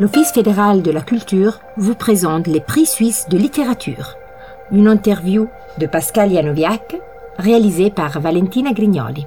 l'Office 0.00 0.30
fédéral 0.30 0.82
de 0.82 0.92
la 0.92 1.00
culture 1.00 1.58
vous 1.76 1.94
présente 1.94 2.46
les 2.46 2.60
prix 2.60 2.86
suisses 2.86 3.28
de 3.28 3.36
littérature. 3.36 4.14
Une 4.70 4.86
interview 4.86 5.48
de 5.78 5.86
Pascal 5.86 6.32
Janoviak, 6.32 6.96
réalisée 7.36 7.90
par 7.90 8.20
Valentina 8.20 8.72
Grignoli. 8.72 9.26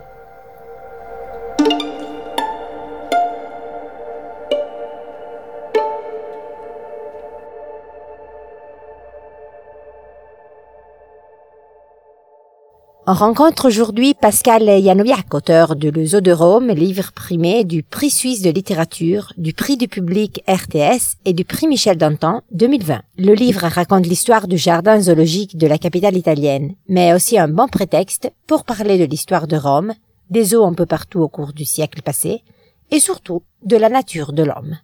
On 13.11 13.13
rencontre 13.13 13.67
aujourd'hui 13.67 14.13
Pascal 14.13 14.63
Janoviak, 14.81 15.33
auteur 15.33 15.75
de 15.75 15.89
Le 15.89 16.05
Zoo 16.05 16.21
de 16.21 16.31
Rome, 16.31 16.69
livre 16.69 17.11
primé 17.11 17.65
du 17.65 17.83
prix 17.83 18.09
suisse 18.09 18.41
de 18.41 18.49
littérature, 18.49 19.33
du 19.35 19.51
prix 19.51 19.75
du 19.75 19.89
public 19.89 20.41
RTS 20.47 21.17
et 21.25 21.33
du 21.33 21.43
prix 21.43 21.67
Michel 21.67 21.97
Danton 21.97 22.39
2020. 22.51 23.01
Le 23.17 23.33
livre 23.33 23.67
raconte 23.67 24.07
l'histoire 24.07 24.47
du 24.47 24.57
jardin 24.57 24.97
zoologique 25.01 25.57
de 25.57 25.67
la 25.67 25.77
capitale 25.77 26.15
italienne, 26.15 26.75
mais 26.87 27.11
aussi 27.11 27.37
un 27.37 27.49
bon 27.49 27.67
prétexte 27.67 28.31
pour 28.47 28.63
parler 28.63 28.97
de 28.97 29.03
l'histoire 29.03 29.45
de 29.45 29.57
Rome, 29.57 29.91
des 30.29 30.45
zoos 30.45 30.63
un 30.63 30.73
peu 30.73 30.85
partout 30.85 31.19
au 31.19 31.27
cours 31.27 31.51
du 31.51 31.65
siècle 31.65 32.01
passé, 32.03 32.43
et 32.91 33.01
surtout 33.01 33.43
de 33.65 33.75
la 33.75 33.89
nature 33.89 34.31
de 34.31 34.43
l'homme. 34.43 34.77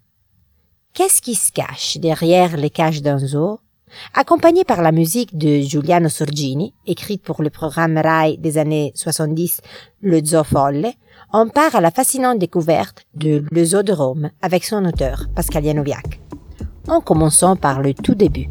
Qu'est-ce 0.93 1.21
qui 1.21 1.35
se 1.35 1.53
cache 1.53 1.97
derrière 1.97 2.57
les 2.57 2.71
cages 2.71 3.01
d'un 3.01 3.19
zoo? 3.19 3.59
Accompagné 4.13 4.63
par 4.63 4.81
la 4.81 4.91
musique 4.91 5.37
de 5.37 5.59
Giuliano 5.59 6.09
Sorgini, 6.09 6.73
écrite 6.85 7.23
pour 7.23 7.41
le 7.41 7.49
programme 7.49 7.97
RAI 7.97 8.37
des 8.37 8.57
années 8.57 8.91
70, 8.95 9.61
Le 10.01 10.23
Zoo 10.23 10.43
Folle, 10.43 10.87
on 11.33 11.49
part 11.49 11.75
à 11.75 11.81
la 11.81 11.91
fascinante 11.91 12.39
découverte 12.39 13.05
de 13.15 13.43
Le 13.51 13.65
Zoo 13.65 13.83
de 13.83 13.93
Rome 13.93 14.29
avec 14.41 14.63
son 14.63 14.85
auteur, 14.85 15.27
Pascal. 15.35 15.63
En 16.87 17.01
commençant 17.01 17.55
par 17.55 17.81
le 17.81 17.93
tout 17.93 18.15
début. 18.15 18.47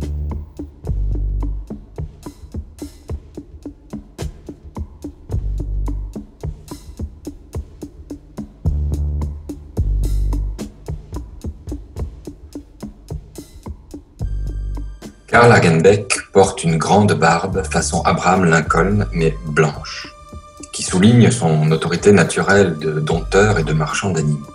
Karl 15.36 15.52
Hagenbeck 15.52 16.16
porte 16.32 16.64
une 16.64 16.78
grande 16.78 17.12
barbe 17.12 17.62
façon 17.62 18.00
Abraham 18.06 18.46
Lincoln, 18.46 19.06
mais 19.12 19.36
blanche, 19.44 20.08
qui 20.72 20.82
souligne 20.82 21.30
son 21.30 21.70
autorité 21.72 22.10
naturelle 22.10 22.78
de 22.78 23.00
dompteur 23.00 23.58
et 23.58 23.62
de 23.62 23.74
marchand 23.74 24.08
d'animaux. 24.08 24.46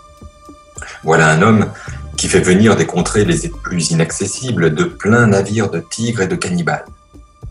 Voilà 1.03 1.29
un 1.29 1.43
homme 1.43 1.71
qui 2.17 2.27
fait 2.27 2.39
venir 2.39 2.75
des 2.75 2.87
contrées 2.87 3.25
les 3.25 3.47
plus 3.47 3.91
inaccessibles 3.91 4.73
de 4.73 4.85
pleins 4.85 5.27
navires 5.27 5.69
de 5.69 5.81
tigres 5.81 6.23
et 6.23 6.27
de 6.27 6.35
cannibales. 6.35 6.85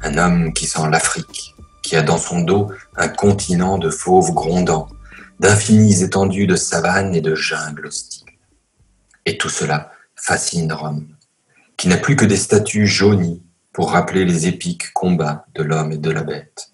Un 0.03 0.19
homme 0.19 0.53
qui 0.53 0.67
sent 0.67 0.91
l'Afrique, 0.91 1.55
qui 1.85 1.95
a 1.95 2.03
dans 2.03 2.19
son 2.19 2.41
dos 2.41 2.73
un 2.97 3.07
continent 3.07 3.79
de 3.79 3.91
fauves 3.91 4.35
grondants, 4.35 4.89
d'infinies 5.39 6.03
étendues 6.03 6.49
de 6.49 6.57
savanes 6.57 7.15
et 7.15 7.21
de 7.21 7.37
jungles 7.37 7.87
hostiles. 7.87 8.27
Et 9.25 9.39
tout 9.39 9.51
cela 9.51 9.93
fascine 10.17 10.73
Rome 10.73 11.07
qui 11.81 11.89
n'a 11.89 11.97
plus 11.97 12.15
que 12.15 12.27
des 12.27 12.37
statues 12.37 12.87
jaunies 12.87 13.43
pour 13.73 13.93
rappeler 13.93 14.27
les 14.27 14.47
épiques 14.47 14.93
combats 14.93 15.47
de 15.55 15.63
l'homme 15.63 15.93
et 15.93 15.97
de 15.97 16.11
la 16.11 16.23
bête. 16.23 16.73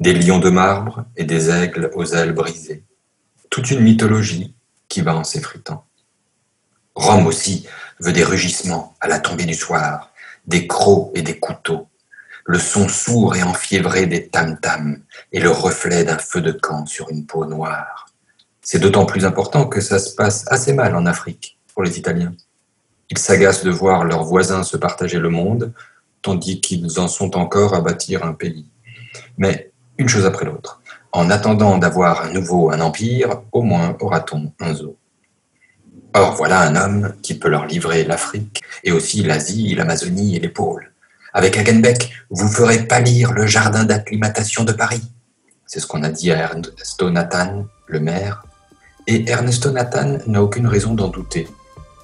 Des 0.00 0.12
lions 0.12 0.40
de 0.40 0.50
marbre 0.50 1.04
et 1.16 1.22
des 1.22 1.48
aigles 1.48 1.92
aux 1.94 2.06
ailes 2.06 2.32
brisées. 2.32 2.82
Toute 3.50 3.70
une 3.70 3.82
mythologie 3.82 4.52
qui 4.88 5.00
va 5.00 5.14
en 5.14 5.22
s'effritant. 5.22 5.84
Rome 6.96 7.28
aussi 7.28 7.68
veut 8.00 8.12
des 8.12 8.24
rugissements 8.24 8.96
à 9.00 9.06
la 9.06 9.20
tombée 9.20 9.44
du 9.44 9.54
soir, 9.54 10.10
des 10.44 10.66
crocs 10.66 11.12
et 11.14 11.22
des 11.22 11.38
couteaux, 11.38 11.86
le 12.44 12.58
son 12.58 12.88
sourd 12.88 13.36
et 13.36 13.44
enfiévré 13.44 14.06
des 14.06 14.26
tam-tams 14.26 15.04
et 15.30 15.38
le 15.38 15.52
reflet 15.52 16.02
d'un 16.02 16.18
feu 16.18 16.40
de 16.40 16.50
camp 16.50 16.84
sur 16.86 17.10
une 17.10 17.26
peau 17.26 17.46
noire. 17.46 18.08
C'est 18.60 18.80
d'autant 18.80 19.06
plus 19.06 19.24
important 19.24 19.68
que 19.68 19.80
ça 19.80 20.00
se 20.00 20.16
passe 20.16 20.44
assez 20.48 20.72
mal 20.72 20.96
en 20.96 21.06
Afrique 21.06 21.60
pour 21.72 21.84
les 21.84 21.96
Italiens. 21.96 22.34
Ils 23.12 23.18
s'agacent 23.18 23.62
de 23.62 23.70
voir 23.70 24.06
leurs 24.06 24.24
voisins 24.24 24.62
se 24.62 24.78
partager 24.78 25.18
le 25.18 25.28
monde, 25.28 25.74
tandis 26.22 26.62
qu'ils 26.62 26.98
en 26.98 27.08
sont 27.08 27.36
encore 27.36 27.74
à 27.74 27.82
bâtir 27.82 28.24
un 28.24 28.32
pays. 28.32 28.64
Mais 29.36 29.70
une 29.98 30.08
chose 30.08 30.24
après 30.24 30.46
l'autre. 30.46 30.80
En 31.12 31.28
attendant 31.28 31.76
d'avoir 31.76 32.22
un 32.22 32.32
nouveau 32.32 32.70
un 32.70 32.80
empire, 32.80 33.42
au 33.52 33.60
moins 33.60 33.98
aura-t-on 34.00 34.50
un 34.60 34.72
zoo. 34.72 34.96
Or 36.14 36.36
voilà 36.36 36.62
un 36.62 36.74
homme 36.74 37.12
qui 37.20 37.34
peut 37.34 37.50
leur 37.50 37.66
livrer 37.66 38.04
l'Afrique, 38.04 38.62
et 38.82 38.92
aussi 38.92 39.22
l'Asie, 39.22 39.74
l'Amazonie 39.74 40.36
et 40.36 40.40
les 40.40 40.48
pôles. 40.48 40.90
Avec 41.34 41.58
Hagenbeck, 41.58 42.10
vous 42.30 42.48
ferez 42.48 42.86
pâlir 42.86 43.32
le 43.32 43.46
jardin 43.46 43.84
d'acclimatation 43.84 44.64
de 44.64 44.72
Paris. 44.72 45.02
C'est 45.66 45.80
ce 45.80 45.86
qu'on 45.86 46.02
a 46.02 46.08
dit 46.08 46.32
à 46.32 46.38
Ernesto 46.38 47.10
Nathan, 47.10 47.66
le 47.88 48.00
maire. 48.00 48.46
Et 49.06 49.28
Ernesto 49.28 49.70
Nathan 49.70 50.16
n'a 50.26 50.42
aucune 50.42 50.66
raison 50.66 50.94
d'en 50.94 51.08
douter 51.08 51.46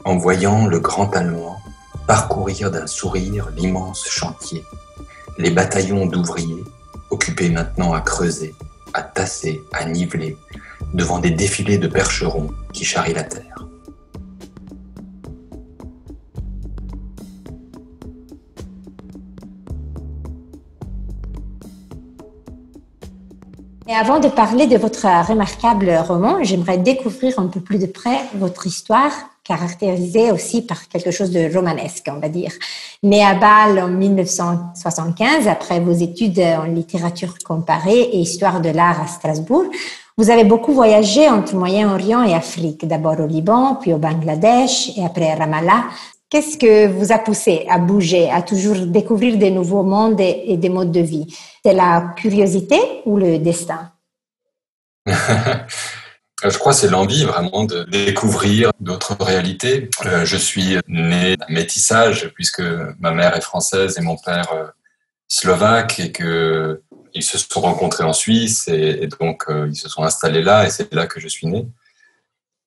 en 0.08 0.16
voyant 0.16 0.66
le 0.66 0.80
grand 0.80 1.14
Allemand 1.14 1.58
parcourir 2.06 2.70
d'un 2.70 2.86
sourire 2.86 3.50
l'immense 3.54 4.08
chantier, 4.08 4.64
les 5.36 5.50
bataillons 5.50 6.06
d'ouvriers 6.06 6.64
occupés 7.10 7.50
maintenant 7.50 7.92
à 7.92 8.00
creuser, 8.00 8.54
à 8.94 9.02
tasser, 9.02 9.60
à 9.70 9.84
niveler, 9.84 10.34
devant 10.94 11.18
des 11.18 11.30
défilés 11.30 11.76
de 11.76 11.88
percherons 11.88 12.48
qui 12.72 12.86
charrient 12.86 13.12
la 13.12 13.24
terre. 13.24 13.66
Et 23.86 23.94
avant 23.94 24.20
de 24.20 24.28
parler 24.28 24.66
de 24.66 24.78
votre 24.78 25.02
remarquable 25.28 25.90
roman, 25.90 26.42
j'aimerais 26.42 26.78
découvrir 26.78 27.38
un 27.38 27.48
peu 27.48 27.60
plus 27.60 27.78
de 27.78 27.86
près 27.86 28.20
votre 28.34 28.66
histoire 28.66 29.12
caractérisé 29.48 30.30
aussi 30.30 30.60
par 30.60 30.88
quelque 30.88 31.10
chose 31.10 31.30
de 31.30 31.52
romanesque, 31.52 32.06
on 32.14 32.20
va 32.20 32.28
dire. 32.28 32.52
Né 33.02 33.24
à 33.24 33.34
Bâle 33.34 33.80
en 33.80 33.88
1975, 33.88 35.48
après 35.48 35.80
vos 35.80 35.92
études 35.92 36.38
en 36.38 36.64
littérature 36.64 37.34
comparée 37.44 38.02
et 38.12 38.18
histoire 38.18 38.60
de 38.60 38.68
l'art 38.68 39.00
à 39.00 39.06
Strasbourg, 39.06 39.64
vous 40.18 40.30
avez 40.30 40.44
beaucoup 40.44 40.74
voyagé 40.74 41.28
entre 41.30 41.54
Moyen-Orient 41.54 42.24
et 42.24 42.34
Afrique, 42.34 42.86
d'abord 42.86 43.18
au 43.20 43.26
Liban, 43.26 43.76
puis 43.76 43.94
au 43.94 43.98
Bangladesh 43.98 44.90
et 44.98 45.04
après 45.04 45.32
Ramallah. 45.32 45.84
Qu'est-ce 46.28 46.58
que 46.58 46.88
vous 46.88 47.10
a 47.10 47.18
poussé 47.18 47.64
à 47.70 47.78
bouger, 47.78 48.28
à 48.30 48.42
toujours 48.42 48.84
découvrir 48.84 49.38
des 49.38 49.50
nouveaux 49.50 49.82
mondes 49.82 50.20
et 50.20 50.58
des 50.58 50.68
modes 50.68 50.92
de 50.92 51.00
vie? 51.00 51.26
C'est 51.64 51.72
la 51.72 52.12
curiosité 52.16 52.78
ou 53.06 53.16
le 53.16 53.38
destin? 53.38 53.92
je 56.42 56.56
crois 56.58 56.72
que 56.72 56.78
c'est 56.78 56.90
l'envie 56.90 57.24
vraiment 57.24 57.64
de 57.64 57.84
découvrir 57.84 58.70
d'autres 58.80 59.16
réalités. 59.20 59.90
Euh, 60.06 60.24
je 60.24 60.36
suis 60.36 60.76
né 60.86 61.36
d'un 61.36 61.46
métissage 61.48 62.30
puisque 62.34 62.62
ma 62.98 63.10
mère 63.10 63.36
est 63.36 63.40
française 63.40 63.98
et 63.98 64.02
mon 64.02 64.16
père 64.16 64.52
euh, 64.52 64.66
slovaque 65.28 65.98
et 66.00 66.12
que 66.12 66.80
ils 67.14 67.22
se 67.22 67.38
sont 67.38 67.60
rencontrés 67.60 68.04
en 68.04 68.12
Suisse 68.12 68.68
et, 68.68 69.08
donc 69.18 69.46
ils 69.48 69.74
se 69.74 69.88
sont 69.88 70.04
installés 70.04 70.42
là 70.42 70.66
et 70.66 70.70
c'est 70.70 70.92
là 70.92 71.06
que 71.06 71.20
je 71.20 71.26
suis 71.26 71.46
né. 71.46 71.66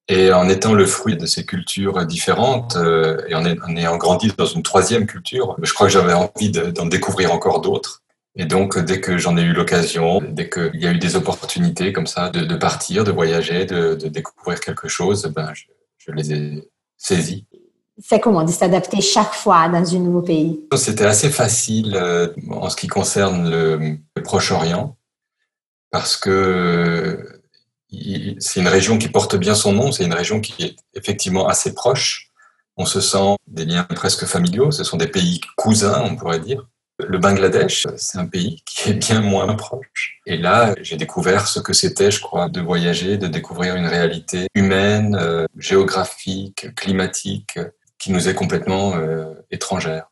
Et 0.08 0.34
en 0.34 0.50
étant 0.50 0.74
le 0.74 0.86
fruit 0.86 1.16
de 1.16 1.26
ces 1.26 1.46
cultures 1.46 2.06
différentes 2.06 2.76
et 2.76 3.36
en 3.36 3.46
ayant 3.46 3.98
grandi 3.98 4.34
dans 4.36 4.48
une 4.48 4.64
troisième 4.64 5.06
culture, 5.06 5.56
je 5.62 5.72
crois 5.74 5.88
que 5.88 5.94
j'avais 5.94 6.14
envie 6.14 6.52
d'en 6.52 6.88
découvrir 6.88 7.32
encore 7.32 7.62
d'autres. 7.62 8.02
Et 8.36 8.46
donc, 8.46 8.80
dès 8.80 9.02
que 9.02 9.18
j'en 9.18 9.36
ai 9.36 9.42
eu 9.42 9.54
l'occasion, 9.54 10.22
dès 10.22 10.50
qu'il 10.50 10.80
y 10.80 10.88
a 10.88 10.92
eu 10.92 10.98
des 10.98 11.16
opportunités 11.16 11.92
comme 11.92 12.08
ça 12.08 12.30
de, 12.30 12.56
partir, 12.56 13.04
de 13.04 13.12
voyager, 13.12 13.66
de, 13.66 13.96
découvrir 13.96 14.60
quelque 14.62 14.88
chose, 14.88 15.26
ben, 15.36 15.52
je, 15.54 16.12
les 16.12 16.32
ai 16.34 16.70
saisis. 16.98 17.46
C'est 17.98 18.20
comment? 18.20 18.44
De 18.44 18.52
s'adapter 18.52 19.02
chaque 19.02 19.34
fois 19.34 19.68
dans 19.68 19.96
un 19.96 20.00
nouveau 20.00 20.22
pays 20.22 20.62
C'était 20.76 21.06
assez 21.06 21.30
facile 21.30 21.96
euh, 21.96 22.30
en 22.50 22.70
ce 22.70 22.76
qui 22.76 22.88
concerne 22.88 23.50
le, 23.50 23.98
Proche-Orient, 24.24 24.96
parce 25.92 26.16
que 26.16 27.42
c'est 28.40 28.62
une 28.62 28.68
région 28.70 28.98
qui 28.98 29.10
porte 29.10 29.36
bien 29.36 29.56
son 29.56 29.74
nom, 29.74 29.92
c'est 29.92 30.06
une 30.06 30.14
région 30.14 30.40
qui 30.40 30.64
est 30.64 30.76
effectivement 30.94 31.48
assez 31.48 31.74
proche. 31.74 32.32
On 32.78 32.86
se 32.86 33.02
sent 33.02 33.36
des 33.48 33.66
liens 33.66 33.84
presque 33.84 34.26
familiaux, 34.26 34.72
ce 34.72 34.86
sont 34.86 34.96
des 34.96 35.08
pays 35.08 35.42
cousins, 35.58 36.02
on 36.06 36.16
pourrait 36.16 36.40
dire. 36.40 36.66
Le 37.08 37.18
Bangladesh, 37.18 37.88
c'est 37.98 38.18
un 38.18 38.26
pays 38.26 38.62
qui 38.66 38.90
est 38.90 38.94
bien 38.94 39.22
moins 39.22 39.54
proche. 39.56 40.20
Et 40.26 40.38
là, 40.38 40.76
j'ai 40.82 40.98
découvert 40.98 41.48
ce 41.48 41.60
que 41.60 41.74
c'était, 41.74 42.12
je 42.12 42.22
crois, 42.22 42.50
de 42.50 42.62
voyager, 42.62 43.18
de 43.18 43.28
découvrir 43.28 43.76
une 43.76 43.88
réalité 43.88 44.48
humaine, 44.56 45.16
euh, 45.16 45.46
géographique, 45.58 46.74
climatique, 46.76 47.60
qui 47.98 48.12
nous 48.12 48.28
est 48.28 48.34
complètement 48.34 48.96
euh, 48.96 49.34
étrangère. 49.52 50.12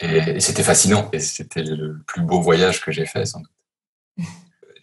Et, 0.00 0.40
c'était 0.40 0.62
fascinant. 0.62 1.08
Et 1.12 1.20
c'était 1.20 1.62
le 1.62 1.98
plus 2.06 2.22
beau 2.22 2.40
voyage 2.40 2.80
que 2.80 2.90
j'ai 2.90 3.06
fait, 3.06 3.26
sans 3.26 3.40
doute. 3.40 4.26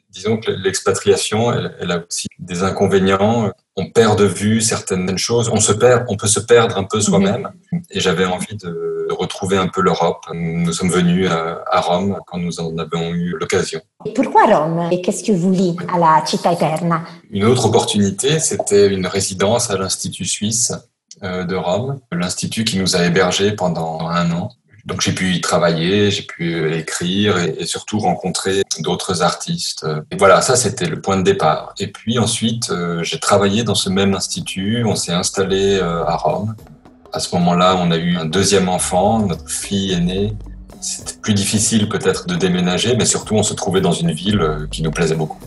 Disons 0.10 0.38
que 0.38 0.52
l'expatriation, 0.52 1.52
elle, 1.54 1.92
a 1.92 2.04
aussi 2.08 2.28
des 2.40 2.64
inconvénients. 2.64 3.52
On 3.76 3.90
perd 3.90 4.18
de 4.18 4.26
vue 4.26 4.62
certaines 4.62 5.18
choses. 5.18 5.50
On 5.50 5.60
se 5.60 5.72
perd, 5.72 6.06
on 6.08 6.18
peut 6.18 6.28
se 6.28 6.40
perdre 6.40 6.78
un 6.78 6.84
peu 6.84 7.00
soi-même. 7.02 7.50
Et 7.92 8.00
j'avais 8.00 8.26
envie 8.26 8.56
de 8.56 9.08
retrouver 9.10 9.58
un 9.58 9.68
peu 9.68 9.82
l'Europe. 9.82 10.26
Nous 10.34 10.74
sommes 10.74 10.90
venus 10.90 11.30
à, 11.30 11.80
Rome 11.82 12.20
quand 12.26 12.38
nous 12.38 12.60
en 12.60 12.78
avons 12.78 13.12
eu 13.14 13.36
l'occasion. 13.40 13.82
Pourquoi 14.16 14.46
Rome 14.46 14.90
Et 14.92 15.02
qu'est-ce 15.02 15.24
que 15.24 15.32
vous 15.32 15.52
lit 15.52 15.76
à 15.88 15.98
la 15.98 16.26
Città 16.26 16.54
Eterna? 16.54 17.04
Une 17.30 17.46
autre 17.46 17.66
opportunité, 17.66 18.40
c'était 18.40 18.88
une 18.88 19.08
résidence 19.08 19.70
à 19.70 19.78
l'Institut 19.78 20.26
suisse 20.26 20.74
euh, 21.24 21.46
de 21.46 21.56
Rome, 21.56 22.00
l'institut 22.12 22.64
qui 22.64 22.78
nous 22.78 22.96
a 22.96 23.04
hébergés 23.04 23.52
pendant 23.52 24.08
un 24.08 24.32
an. 24.32 24.52
Donc 24.88 25.02
j'ai 25.02 25.12
pu 25.12 25.34
y 25.34 25.42
travailler, 25.42 26.10
j'ai 26.12 26.24
pu 26.24 26.74
écrire 26.74 27.38
et, 27.38 27.66
surtout 27.66 28.00
rencontrer 28.00 28.62
d'autres 28.80 29.22
artistes. 29.22 29.86
Et 30.12 30.16
voilà, 30.16 30.42
ça 30.42 30.56
c'était 30.56 30.86
le 30.86 31.02
point 31.02 31.18
de 31.18 31.24
départ. 31.24 31.74
Et 31.78 31.88
puis 31.88 32.18
ensuite, 32.20 32.72
euh, 32.72 33.04
j'ai 33.04 33.20
travaillé 33.20 33.64
dans 33.64 33.76
ce 33.76 33.90
même 33.90 34.14
institut, 34.14 34.86
on 34.86 34.96
s'est 34.96 35.12
installé 35.12 35.78
euh, 35.82 36.06
à 36.06 36.16
Rome. 36.16 36.56
À 37.12 37.20
ce 37.20 37.36
moment-là, 37.36 37.76
on 37.78 37.92
a 37.92 37.98
eu 37.98 38.16
un 38.16 38.26
deuxième 38.26 38.70
enfant, 38.70 39.20
notre 39.20 39.50
fille 39.50 39.92
est 39.92 40.00
née. 40.00 40.34
C'était 40.80 41.20
plus 41.22 41.34
difficile 41.34 41.90
peut-être 41.90 42.26
de 42.26 42.36
déménager, 42.36 42.96
mais 42.96 43.06
surtout 43.06 43.36
on 43.36 43.44
se 43.44 43.54
trouvait 43.54 43.82
dans 43.82 43.92
une 43.92 44.12
ville 44.12 44.40
euh, 44.40 44.68
qui 44.72 44.84
nous 44.84 44.92
plaisait 44.92 45.16
beaucoup. 45.16 45.40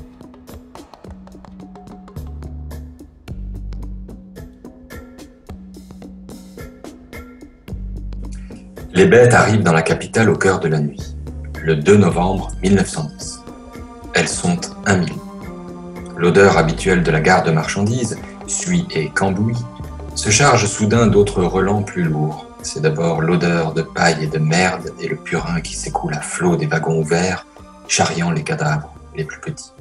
Les 9.01 9.07
bêtes 9.07 9.33
arrivent 9.33 9.63
dans 9.63 9.73
la 9.73 9.81
capitale 9.81 10.29
au 10.29 10.37
cœur 10.37 10.61
de 10.61 10.69
la 10.69 10.79
nuit, 10.79 11.17
le 11.63 11.75
2 11.75 11.97
novembre 11.97 12.51
1910. 12.63 13.41
Elles 14.13 14.29
sont 14.29 14.61
un 14.85 14.99
million. 14.99 15.23
L'odeur 16.19 16.59
habituelle 16.59 17.03
de 17.03 17.11
la 17.11 17.23
gare 17.23 17.43
de 17.43 17.51
marchandises, 17.51 18.19
suie 18.47 18.87
et 18.91 19.09
cambouis, 19.09 19.57
se 20.15 20.29
charge 20.29 20.67
soudain 20.67 21.07
d'autres 21.07 21.43
relents 21.43 21.83
plus 21.83 22.03
lourds. 22.03 22.47
C'est 22.61 22.83
d'abord 22.83 23.23
l'odeur 23.23 23.73
de 23.73 23.81
paille 23.81 24.23
et 24.23 24.27
de 24.27 24.37
merde 24.37 24.91
et 25.01 25.09
le 25.09 25.17
purin 25.17 25.63
qui 25.63 25.77
s'écoule 25.77 26.13
à 26.13 26.21
flot 26.21 26.57
des 26.57 26.67
wagons 26.67 27.01
ouverts, 27.01 27.47
charriant 27.89 28.31
les 28.31 28.45
cadavres 28.45 28.93
les 29.17 29.25
plus 29.25 29.41
petits. 29.41 29.73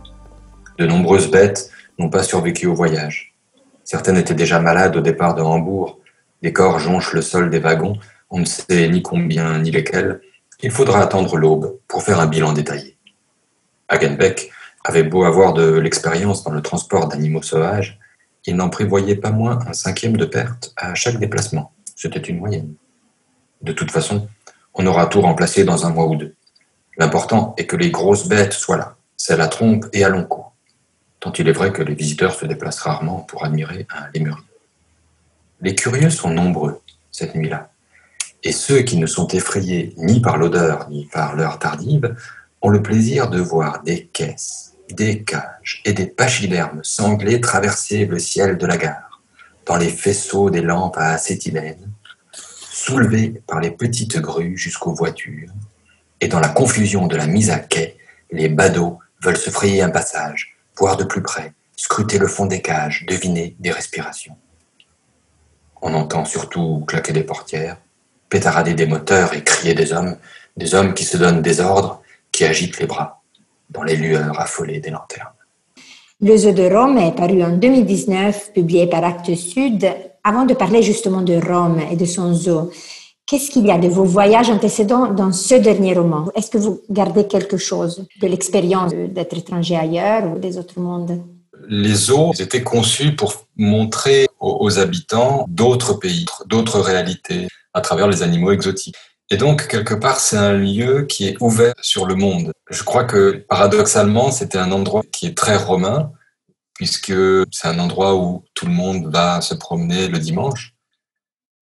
De 0.78 0.86
nombreuses 0.86 1.30
bêtes 1.30 1.72
n'ont 1.98 2.10
pas 2.10 2.24
survécu 2.24 2.68
au 2.68 2.74
voyage. 2.74 3.36
Certaines 3.84 4.16
étaient 4.16 4.34
déjà 4.34 4.62
malades 4.62 4.96
au 4.96 5.02
départ 5.02 5.36
de 5.36 5.42
Hambourg. 5.42 6.00
Les 6.42 6.54
corps 6.54 6.80
jonchent 6.80 7.12
le 7.12 7.22
sol 7.22 7.50
des 7.50 7.60
wagons 7.60 7.98
on 8.30 8.40
ne 8.40 8.46
sait 8.46 8.88
ni 8.90 9.02
combien 9.02 9.60
ni 9.60 9.72
lesquels, 9.72 10.22
il 10.62 10.72
faudra 10.72 11.02
attendre 11.02 11.38
l'aube 11.38 11.80
pour 11.88 12.04
faire 12.04 12.20
un 12.20 12.28
bilan 12.28 12.54
détaillé. 12.54 12.98
Hagenbeck 13.88 14.52
avait 14.84 15.04
beau 15.04 15.24
avoir 15.24 15.54
de 15.54 15.78
l'expérience 15.78 16.44
dans 16.44 16.52
le 16.52 16.62
transport 16.62 17.08
d'animaux 17.08 17.42
sauvages, 17.42 18.00
il 18.46 18.56
n'en 18.56 18.70
prévoyait 18.70 19.16
pas 19.16 19.32
moins 19.32 19.60
un 19.68 19.74
cinquième 19.74 20.18
de 20.18 20.26
perte 20.26 20.74
à 20.78 20.96
chaque 20.96 21.18
déplacement. 21.18 21.72
C'était 21.96 22.20
une 22.20 22.40
moyenne. 22.40 22.74
De 23.62 23.74
toute 23.74 23.92
façon, 23.92 24.28
on 24.74 24.86
aura 24.86 25.08
tout 25.08 25.22
remplacé 25.22 25.64
dans 25.64 25.86
un 25.86 25.90
mois 25.90 26.08
ou 26.08 26.16
deux. 26.16 26.36
L'important 26.98 27.54
est 27.58 27.66
que 27.66 27.76
les 27.76 27.92
grosses 27.92 28.28
bêtes 28.28 28.54
soient 28.54 28.78
là, 28.78 28.96
celles 29.18 29.42
à 29.42 29.48
trompe 29.48 29.86
et 29.94 30.04
à 30.04 30.10
long 30.10 30.24
cours. 30.24 30.54
Tant 31.20 31.34
il 31.34 31.50
est 31.50 31.54
vrai 31.54 31.74
que 31.74 31.82
les 31.82 31.96
visiteurs 31.96 32.34
se 32.34 32.46
déplacent 32.46 32.80
rarement 32.80 33.20
pour 33.20 33.44
admirer 33.44 33.86
un 33.90 34.10
lémurien. 34.14 34.44
Les 35.62 35.76
curieux 35.76 36.10
sont 36.10 36.30
nombreux 36.30 36.82
cette 37.12 37.36
nuit-là. 37.36 37.70
Et 38.44 38.52
ceux 38.52 38.82
qui 38.82 38.98
ne 38.98 39.06
sont 39.06 39.28
effrayés 39.28 39.94
ni 39.98 40.22
par 40.22 40.38
l'odeur 40.38 40.90
ni 40.90 41.06
par 41.06 41.36
l'heure 41.36 41.60
tardive 41.60 42.16
ont 42.62 42.70
le 42.70 42.82
plaisir 42.82 43.30
de 43.30 43.40
voir 43.40 43.84
des 43.84 44.06
caisses, 44.06 44.76
des 44.90 45.24
cages 45.24 45.82
et 45.86 45.94
des 45.94 46.08
pachydermes 46.08 46.84
sanglés 46.84 47.42
traverser 47.42 48.06
le 48.06 48.20
ciel 48.20 48.58
de 48.58 48.66
la 48.66 48.78
gare, 48.78 49.22
dans 49.66 49.78
les 49.78 49.90
faisceaux 49.90 50.50
des 50.50 50.62
lampes 50.62 50.98
à 50.98 51.12
acétylène, 51.12 51.92
soulevés 52.32 53.42
par 53.48 53.60
les 53.60 53.72
petites 53.72 54.20
grues 54.20 54.58
jusqu'aux 54.58 54.94
voitures, 54.94 55.52
et 56.22 56.28
dans 56.28 56.40
la 56.40 56.50
confusion 56.50 57.08
de 57.08 57.16
la 57.16 57.28
mise 57.28 57.50
à 57.50 57.60
quai, 57.60 57.98
les 58.32 58.50
badauds 58.50 59.00
veulent 59.22 59.38
se 59.38 59.50
frayer 59.50 59.82
un 59.82 59.90
passage, 59.90 60.56
voir 60.78 60.98
de 60.98 61.04
plus 61.04 61.22
près, 61.22 61.54
scruter 61.76 62.18
le 62.18 62.28
fond 62.28 62.46
des 62.46 62.62
cages, 62.62 63.06
deviner 63.06 63.56
des 63.60 63.72
respirations. 63.72 64.38
On 65.82 65.94
entend 65.94 66.26
surtout 66.26 66.84
claquer 66.88 67.14
des 67.14 67.24
portières, 67.24 67.78
pétarader 68.30 68.74
des 68.74 68.86
moteurs 68.86 69.34
et 69.34 69.44
crier 69.44 69.74
des 69.74 69.92
hommes, 69.94 70.16
des 70.56 70.76
hommes 70.76 70.94
qui 70.94 71.06
se 71.06 71.18
donnent 71.18 71.42
des 71.42 71.60
ordres, 71.60 72.02
qui 72.32 72.46
agitent 72.46 72.80
les 72.80 72.86
bras 72.86 73.22
dans 73.70 73.84
les 73.84 73.96
lueurs 73.96 74.40
affolées 74.40 74.80
des 74.80 74.90
lanternes. 74.90 75.28
Le 76.22 76.36
zoo 76.36 76.52
de 76.52 76.64
Rome 76.64 76.98
est 76.98 77.16
paru 77.16 77.42
en 77.44 77.56
2019, 77.56 78.52
publié 78.54 78.88
par 78.88 79.04
Actes 79.06 79.36
Sud. 79.36 79.90
Avant 80.24 80.46
de 80.46 80.54
parler 80.54 80.84
justement 80.84 81.22
de 81.22 81.36
Rome 81.36 81.80
et 81.90 81.96
de 81.96 82.06
son 82.06 82.34
zoo, 82.34 82.72
qu'est-ce 83.26 83.50
qu'il 83.50 83.66
y 83.66 83.72
a 83.72 83.78
de 83.78 83.88
vos 83.88 84.04
voyages 84.04 84.50
antécédents 84.50 85.14
dans 85.14 85.32
ce 85.32 85.56
dernier 85.56 85.94
roman? 85.94 86.30
Est-ce 86.36 86.50
que 86.50 86.58
vous 86.58 86.82
gardez 86.90 87.26
quelque 87.26 87.58
chose 87.58 88.06
de 88.22 88.28
l'expérience 88.28 88.92
d'être 88.94 89.38
étranger 89.38 89.78
ailleurs 89.78 90.30
ou 90.30 90.40
des 90.40 90.58
autres 90.58 90.80
mondes? 90.80 91.22
Les 91.70 91.94
zoos 91.94 92.34
étaient 92.40 92.64
conçus 92.64 93.16
pour 93.16 93.46
montrer 93.56 94.28
aux 94.40 94.80
habitants 94.80 95.46
d'autres 95.48 95.94
pays, 95.94 96.26
d'autres 96.48 96.80
réalités, 96.80 97.48
à 97.74 97.82
travers 97.82 98.08
les 98.08 98.24
animaux 98.24 98.52
exotiques. 98.52 98.96
Et 99.32 99.38
donc, 99.38 99.68
quelque 99.68 99.94
part, 99.94 100.20
c'est 100.20 100.38
un 100.38 100.54
lieu 100.54 101.06
qui 101.06 101.28
est 101.28 101.38
ouvert 101.40 101.76
sur 101.82 102.06
le 102.06 102.16
monde. 102.16 102.52
Je 102.72 102.84
crois 102.84 103.04
que, 103.04 103.46
paradoxalement, 103.48 104.32
c'était 104.32 104.58
un 104.58 104.72
endroit 104.72 105.04
qui 105.12 105.28
est 105.28 105.38
très 105.38 105.56
romain, 105.56 106.12
puisque 106.74 107.14
c'est 107.52 107.68
un 107.68 107.78
endroit 107.78 108.16
où 108.16 108.44
tout 108.56 108.66
le 108.66 108.72
monde 108.72 109.12
va 109.14 109.42
se 109.42 109.54
promener 109.54 110.08
le 110.08 110.18
dimanche. 110.18 110.74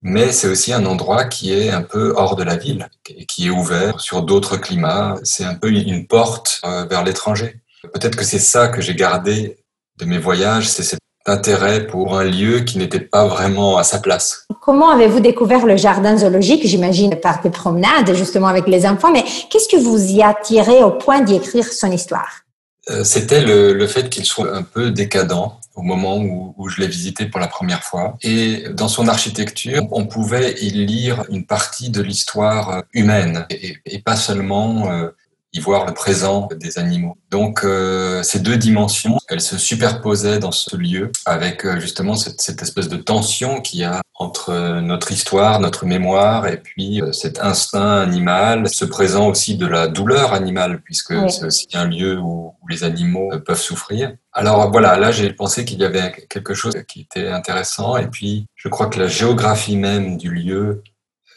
Mais 0.02 0.32
c'est 0.32 0.48
aussi 0.48 0.72
un 0.72 0.86
endroit 0.86 1.26
qui 1.26 1.52
est 1.52 1.70
un 1.70 1.82
peu 1.82 2.14
hors 2.16 2.36
de 2.36 2.44
la 2.44 2.56
ville, 2.56 2.88
qui 3.28 3.48
est 3.48 3.50
ouvert 3.50 4.00
sur 4.00 4.22
d'autres 4.22 4.56
climats. 4.56 5.16
C'est 5.24 5.44
un 5.44 5.56
peu 5.56 5.70
une 5.70 6.08
porte 6.08 6.62
euh, 6.64 6.86
vers 6.86 7.04
l'étranger. 7.04 7.60
Peut-être 7.94 8.16
que 8.16 8.24
c'est 8.24 8.40
ça 8.40 8.70
que 8.70 8.80
j'ai 8.80 8.96
gardé 8.96 9.58
de 9.98 10.06
mes 10.06 10.20
voyages, 10.20 10.70
c'est 10.70 10.84
cette 10.84 11.00
intérêt 11.28 11.86
pour 11.88 12.18
un 12.18 12.24
lieu 12.24 12.62
qui 12.62 12.78
n'était 12.78 13.00
pas 13.00 13.28
vraiment 13.28 13.78
à 13.78 13.84
sa 13.84 14.00
place. 14.00 14.46
Comment 14.62 14.92
avez-vous 14.92 15.20
découvert 15.20 15.66
le 15.66 15.78
jardin 15.78 16.18
zoologique 16.18 16.66
J'imagine 16.66 17.16
par 17.16 17.42
des 17.42 17.50
promenades 17.50 18.14
justement 18.14 18.48
avec 18.48 18.68
les 18.68 18.86
enfants, 18.86 19.12
mais 19.12 19.24
qu'est-ce 19.50 19.70
que 19.70 19.82
vous 19.82 20.12
y 20.12 20.22
a 20.22 20.34
tiré 20.34 20.84
au 20.84 20.92
point 20.92 21.22
d'y 21.22 21.36
écrire 21.36 21.66
son 21.66 21.92
histoire? 21.92 22.42
Euh, 22.90 23.04
C'était 23.04 23.42
le, 23.42 23.86
fait 23.88 24.10
qu'il 24.10 24.26
soit 24.26 24.56
un 24.56 24.64
peu 24.64 24.92
décadent 24.92 25.52
au 25.76 25.82
moment 25.82 26.18
où, 26.18 26.70
je 26.70 26.82
l'ai 26.82 26.88
visité 26.88 27.28
pour 27.28 27.40
la 27.40 27.48
première 27.48 27.84
fois. 27.84 28.18
Et 28.24 28.64
dans 28.74 28.88
son 28.88 29.08
architecture, 29.08 29.84
on 29.92 30.08
pouvait 30.08 30.56
y 30.60 30.72
lire 30.72 31.24
une 31.30 31.46
partie 31.46 31.92
de 31.92 32.02
l'histoire 32.02 32.84
humaine 32.94 33.46
et, 33.52 34.00
pas 34.00 34.16
seulement 34.16 34.90
euh, 34.90 35.10
y 35.58 35.60
voir 35.60 35.86
le 35.86 35.94
présent 35.94 36.48
des 36.56 36.78
animaux. 36.78 37.18
Donc 37.32 37.64
euh, 37.64 38.24
ces 38.24 38.40
deux 38.40 38.58
dimensions, 38.58 39.18
elles 39.28 39.42
se 39.42 39.58
superposaient 39.58 40.40
dans 40.40 40.52
ce 40.52 40.76
lieu 40.76 41.12
avec 41.26 41.66
euh, 41.66 41.80
justement 41.80 42.16
cette, 42.16 42.42
cette 42.42 42.62
espèce 42.62 42.88
de 42.88 42.98
tension 42.98 43.62
qu'il 43.62 43.80
y 43.80 43.84
a 43.84 44.02
entre 44.20 44.80
notre 44.82 45.12
histoire, 45.12 45.60
notre 45.60 45.86
mémoire 45.86 46.48
et 46.48 46.58
puis 46.58 47.02
euh, 47.02 47.12
cet 47.12 47.40
instinct 47.40 48.00
animal, 48.00 48.70
ce 48.70 48.86
présent 48.86 49.28
aussi 49.28 49.58
de 49.58 49.68
la 49.68 49.88
douleur 49.88 50.34
animale 50.34 50.82
puisque 50.84 51.14
c'est 51.30 51.46
aussi 51.46 51.68
un 51.74 51.86
lieu 51.86 52.20
où, 52.20 52.54
où, 52.62 52.68
les 52.70 52.84
animaux 52.84 53.32
peuvent 53.46 53.60
souffrir. 53.60 54.14
Alors 54.34 54.72
voilà, 54.72 54.98
là 54.98 55.12
j'ai 55.12 55.32
pensé 55.34 55.66
qu'il 55.66 55.80
y 55.80 55.86
avait 55.86 56.12
quelque 56.30 56.54
chose 56.54 56.74
qui 56.88 57.02
était 57.02 57.28
intéressant 57.28 57.98
et 57.98 58.08
puis 58.08 58.46
je 58.56 58.70
crois 58.70 58.88
que 58.88 59.00
la 59.00 59.08
géographie 59.08 59.78
même 59.78 60.18
du 60.18 60.30
lieu 60.32 60.84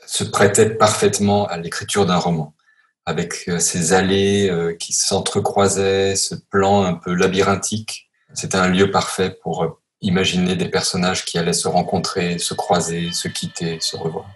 se 0.06 0.24
prêtait 0.24 0.70
parfaitement 0.70 1.46
à 1.46 1.56
l'écriture 1.56 2.04
d'un 2.04 2.16
roman 2.16 2.54
avec 3.06 3.48
euh, 3.48 3.58
ces 3.58 3.92
allées 3.92 4.48
euh, 4.50 4.74
qui 4.74 4.92
s'entrecroisaient, 4.92 6.16
ce 6.16 6.34
plan 6.34 6.84
un 6.84 6.94
peu 6.94 7.14
labyrinthique. 7.14 8.10
C'était 8.34 8.58
un 8.58 8.68
lieu 8.68 8.90
parfait 8.90 9.36
pour 9.42 9.64
euh, 9.64 9.68
imaginer 10.00 10.56
des 10.56 10.68
personnages 10.68 11.24
qui 11.24 11.38
allaient 11.38 11.52
se 11.52 11.68
rencontrer, 11.68 12.38
se 12.38 12.54
croiser, 12.54 13.10
se 13.12 13.28
quitter, 13.28 13.78
se 13.80 13.96
revoir. 13.96 14.26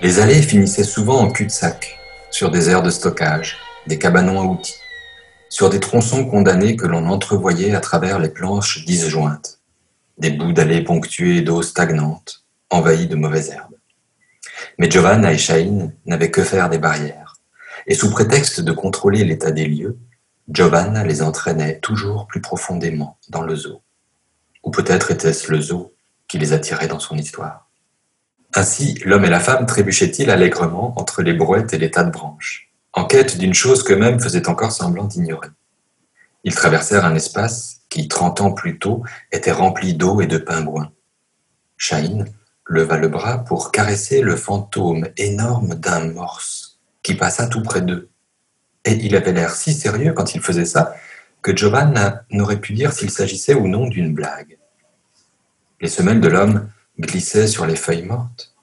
Les 0.00 0.20
allées 0.20 0.42
finissaient 0.42 0.84
souvent 0.84 1.18
en 1.18 1.30
cul-de-sac, 1.30 1.98
sur 2.30 2.52
des 2.52 2.70
aires 2.70 2.82
de 2.82 2.90
stockage, 2.90 3.56
des 3.88 3.98
cabanons 3.98 4.40
à 4.40 4.44
outils 4.44 4.78
sur 5.48 5.70
des 5.70 5.80
tronçons 5.80 6.26
condamnés 6.26 6.76
que 6.76 6.86
l'on 6.86 7.08
entrevoyait 7.08 7.74
à 7.74 7.80
travers 7.80 8.18
les 8.18 8.28
planches 8.28 8.84
disjointes, 8.84 9.60
des 10.18 10.30
bouts 10.30 10.52
d'allées 10.52 10.84
ponctuées 10.84 11.42
d'eau 11.42 11.62
stagnante, 11.62 12.44
envahies 12.70 13.06
de 13.06 13.16
mauvaises 13.16 13.50
herbes. 13.50 13.76
Mais 14.78 14.90
Giovanna 14.90 15.32
et 15.32 15.38
Shahin 15.38 15.92
n'avaient 16.06 16.30
que 16.30 16.42
faire 16.42 16.68
des 16.68 16.78
barrières, 16.78 17.36
et 17.86 17.94
sous 17.94 18.10
prétexte 18.10 18.60
de 18.60 18.72
contrôler 18.72 19.24
l'état 19.24 19.50
des 19.50 19.66
lieux, 19.66 19.98
Giovanna 20.50 21.04
les 21.04 21.22
entraînait 21.22 21.78
toujours 21.80 22.26
plus 22.26 22.40
profondément 22.40 23.18
dans 23.28 23.42
le 23.42 23.54
zoo. 23.54 23.82
Ou 24.64 24.70
peut-être 24.70 25.10
était-ce 25.10 25.50
le 25.50 25.60
zoo 25.60 25.94
qui 26.26 26.38
les 26.38 26.52
attirait 26.52 26.88
dans 26.88 26.98
son 26.98 27.16
histoire. 27.16 27.68
Ainsi, 28.54 28.98
l'homme 29.04 29.24
et 29.24 29.30
la 29.30 29.40
femme 29.40 29.66
trébuchaient-ils 29.66 30.30
allègrement 30.30 30.98
entre 30.98 31.22
les 31.22 31.34
brouettes 31.34 31.74
et 31.74 31.78
les 31.78 31.90
tas 31.90 32.04
de 32.04 32.10
branches, 32.10 32.67
en 32.98 33.04
quête 33.04 33.38
d'une 33.38 33.54
chose 33.54 33.84
qu'eux-mêmes 33.84 34.20
faisaient 34.20 34.48
encore 34.48 34.72
semblant 34.72 35.04
d'ignorer. 35.04 35.50
Ils 36.42 36.54
traversèrent 36.54 37.04
un 37.04 37.14
espace 37.14 37.82
qui, 37.88 38.08
trente 38.08 38.40
ans 38.40 38.50
plus 38.50 38.80
tôt, 38.80 39.04
était 39.30 39.52
rempli 39.52 39.94
d'eau 39.94 40.20
et 40.20 40.26
de 40.26 40.36
pingouins. 40.36 40.90
Shahin 41.76 42.24
leva 42.66 42.96
le 42.96 43.06
bras 43.06 43.38
pour 43.38 43.70
caresser 43.70 44.20
le 44.20 44.34
fantôme 44.34 45.06
énorme 45.16 45.76
d'un 45.76 46.12
morse 46.12 46.80
qui 47.04 47.14
passa 47.14 47.46
tout 47.46 47.62
près 47.62 47.82
d'eux. 47.82 48.08
Et 48.84 48.94
il 48.94 49.14
avait 49.14 49.32
l'air 49.32 49.54
si 49.54 49.74
sérieux 49.74 50.12
quand 50.12 50.34
il 50.34 50.40
faisait 50.40 50.64
ça 50.64 50.92
que 51.40 51.56
Giovanna 51.56 52.24
n'aurait 52.32 52.60
pu 52.60 52.72
dire 52.72 52.92
s'il 52.92 53.12
s'agissait 53.12 53.54
ou 53.54 53.68
non 53.68 53.86
d'une 53.86 54.12
blague. 54.12 54.58
Les 55.80 55.88
semelles 55.88 56.20
de 56.20 56.28
l'homme 56.28 56.68
glissaient 56.98 57.46
sur 57.46 57.64
les 57.64 57.76
feuilles 57.76 58.06
mortes. 58.06 58.56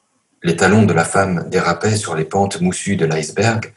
Les 0.44 0.58
talons 0.58 0.84
de 0.84 0.94
la 0.94 1.06
femme 1.06 1.48
dérapaient 1.50 1.96
sur 1.96 2.15
les 2.15 2.25
pentes 2.25 2.60
moussues 2.60 2.98
de 2.98 3.06
l'iceberg. 3.06 3.74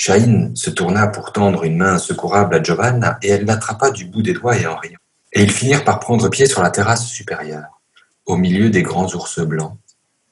Shahin 0.00 0.52
se 0.54 0.70
tourna 0.70 1.08
pour 1.08 1.30
tendre 1.30 1.62
une 1.64 1.76
main 1.76 1.98
secourable 1.98 2.54
à 2.54 2.62
Giovanna 2.62 3.18
et 3.20 3.28
elle 3.28 3.44
l'attrapa 3.44 3.90
du 3.90 4.06
bout 4.06 4.22
des 4.22 4.32
doigts 4.32 4.56
et 4.56 4.66
en 4.66 4.74
riant. 4.76 4.98
Et 5.34 5.42
ils 5.42 5.52
finirent 5.52 5.84
par 5.84 6.00
prendre 6.00 6.30
pied 6.30 6.46
sur 6.46 6.62
la 6.62 6.70
terrasse 6.70 7.06
supérieure, 7.06 7.82
au 8.24 8.38
milieu 8.38 8.70
des 8.70 8.82
grands 8.82 9.14
ours 9.14 9.40
blancs, 9.40 9.76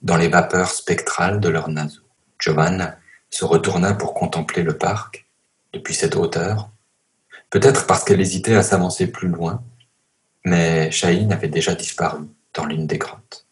dans 0.00 0.16
les 0.16 0.28
vapeurs 0.28 0.70
spectrales 0.70 1.38
de 1.38 1.50
leurs 1.50 1.68
naseaux. 1.68 2.08
Giovanna 2.38 2.96
se 3.28 3.44
retourna 3.44 3.92
pour 3.92 4.14
contempler 4.14 4.62
le 4.62 4.78
parc, 4.78 5.26
depuis 5.74 5.92
cette 5.92 6.16
hauteur, 6.16 6.70
peut-être 7.50 7.86
parce 7.86 8.04
qu'elle 8.04 8.22
hésitait 8.22 8.56
à 8.56 8.62
s'avancer 8.62 9.08
plus 9.08 9.28
loin, 9.28 9.62
mais 10.46 10.90
Shahin 10.90 11.30
avait 11.30 11.48
déjà 11.48 11.74
disparu 11.74 12.22
dans 12.54 12.64
l'une 12.64 12.86
des 12.86 12.96
grottes. 12.96 13.46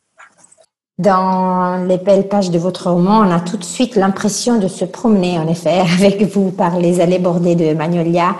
Dans 0.98 1.84
les 1.86 1.98
belles 1.98 2.26
pages 2.26 2.50
de 2.50 2.58
votre 2.58 2.90
roman, 2.90 3.18
on 3.18 3.30
a 3.30 3.40
tout 3.40 3.58
de 3.58 3.64
suite 3.64 3.96
l'impression 3.96 4.58
de 4.58 4.66
se 4.66 4.86
promener, 4.86 5.38
en 5.38 5.46
effet, 5.46 5.80
avec 5.98 6.22
vous 6.22 6.50
par 6.50 6.78
les 6.78 7.00
allées 7.00 7.18
bordées 7.18 7.54
de 7.54 7.74
magnolias. 7.74 8.34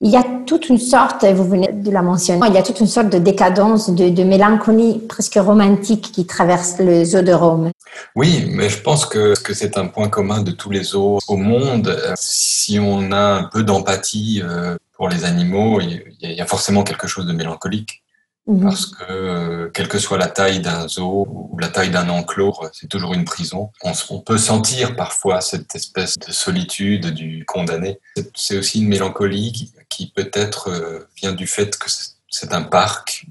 Il 0.00 0.10
y 0.10 0.16
a 0.16 0.24
toute 0.46 0.68
une 0.68 0.78
sorte, 0.78 1.24
vous 1.24 1.44
venez 1.44 1.70
de 1.72 1.90
la 1.90 2.02
mentionner, 2.02 2.40
il 2.46 2.54
y 2.54 2.58
a 2.58 2.62
toute 2.62 2.78
une 2.78 2.86
sorte 2.86 3.10
de 3.10 3.18
décadence, 3.18 3.90
de, 3.90 4.22
mélancolie 4.22 5.00
presque 5.00 5.34
romantique 5.34 6.12
qui 6.12 6.24
traverse 6.24 6.78
le 6.78 7.04
zoo 7.04 7.20
de 7.20 7.32
Rome. 7.32 7.72
Oui, 8.14 8.48
mais 8.48 8.68
je 8.68 8.80
pense 8.80 9.04
que, 9.04 9.34
que 9.42 9.52
c'est 9.52 9.76
un 9.76 9.88
point 9.88 10.08
commun 10.08 10.42
de 10.42 10.52
tous 10.52 10.70
les 10.70 10.84
zoos 10.84 11.18
au 11.26 11.36
monde. 11.36 12.00
Si 12.14 12.78
on 12.78 13.10
a 13.10 13.40
un 13.40 13.44
peu 13.44 13.64
d'empathie 13.64 14.40
euh, 14.44 14.76
pour 14.96 15.08
les 15.08 15.24
animaux, 15.24 15.80
il 15.80 16.04
y 16.22 16.40
a 16.40 16.46
forcément 16.46 16.84
quelque 16.84 17.08
chose 17.08 17.26
de 17.26 17.32
mélancolique. 17.32 18.02
Mhm. 18.48 18.62
Parce 18.62 18.86
que, 18.86 19.04
euh, 19.10 19.70
quelle 19.74 19.88
que 19.88 19.98
soit 19.98 20.16
la 20.16 20.26
taille 20.26 20.60
d'un 20.60 20.88
zoo 20.88 21.26
ou 21.28 21.58
la 21.58 21.68
taille 21.68 21.90
d'un 21.90 22.08
enclos, 22.08 22.54
c'est 22.72 22.88
toujours 22.88 23.12
une 23.12 23.26
prison. 23.26 23.70
On, 23.82 24.20
peut 24.20 24.38
sentir 24.38 24.96
parfois 24.96 25.42
cette 25.42 25.74
espèce 25.74 26.16
de 26.18 26.32
solitude 26.32 27.08
du 27.08 27.44
condamné. 27.44 28.00
C'est 28.34 28.56
aussi 28.56 28.80
une 28.80 28.88
mélancolie 28.88 29.70
qui, 29.90 30.12
peut-être 30.16 30.70
euh, 30.70 31.08
vient 31.16 31.32
du 31.32 31.46
fait 31.46 31.76
que 31.76 31.90
c'est 32.30 32.54
un 32.54 32.62
parc. 32.62 33.26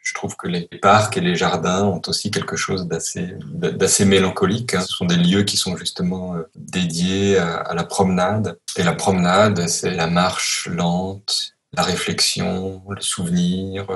Je 0.00 0.14
trouve 0.14 0.36
que 0.36 0.46
les 0.46 0.68
parcs 0.80 1.16
et 1.16 1.20
les 1.20 1.34
jardins 1.34 1.84
ont 1.84 2.02
aussi 2.06 2.30
quelque 2.30 2.56
chose 2.56 2.86
d'assez, 2.86 4.04
mélancolique. 4.04 4.74
Hein. 4.74 4.82
Ce 4.82 4.94
sont 4.94 5.06
des 5.06 5.16
lieux 5.16 5.42
qui 5.42 5.56
sont 5.56 5.76
justement 5.76 6.36
euh, 6.36 6.42
dédiés 6.54 7.36
à 7.36 7.74
la 7.74 7.82
promenade. 7.82 8.58
Et 8.76 8.84
la 8.84 8.92
promenade, 8.92 9.66
c'est 9.66 9.94
la 9.94 10.06
marche 10.06 10.68
lente, 10.70 11.54
la 11.72 11.82
réflexion, 11.82 12.82
le 12.88 13.00
souvenir, 13.00 13.86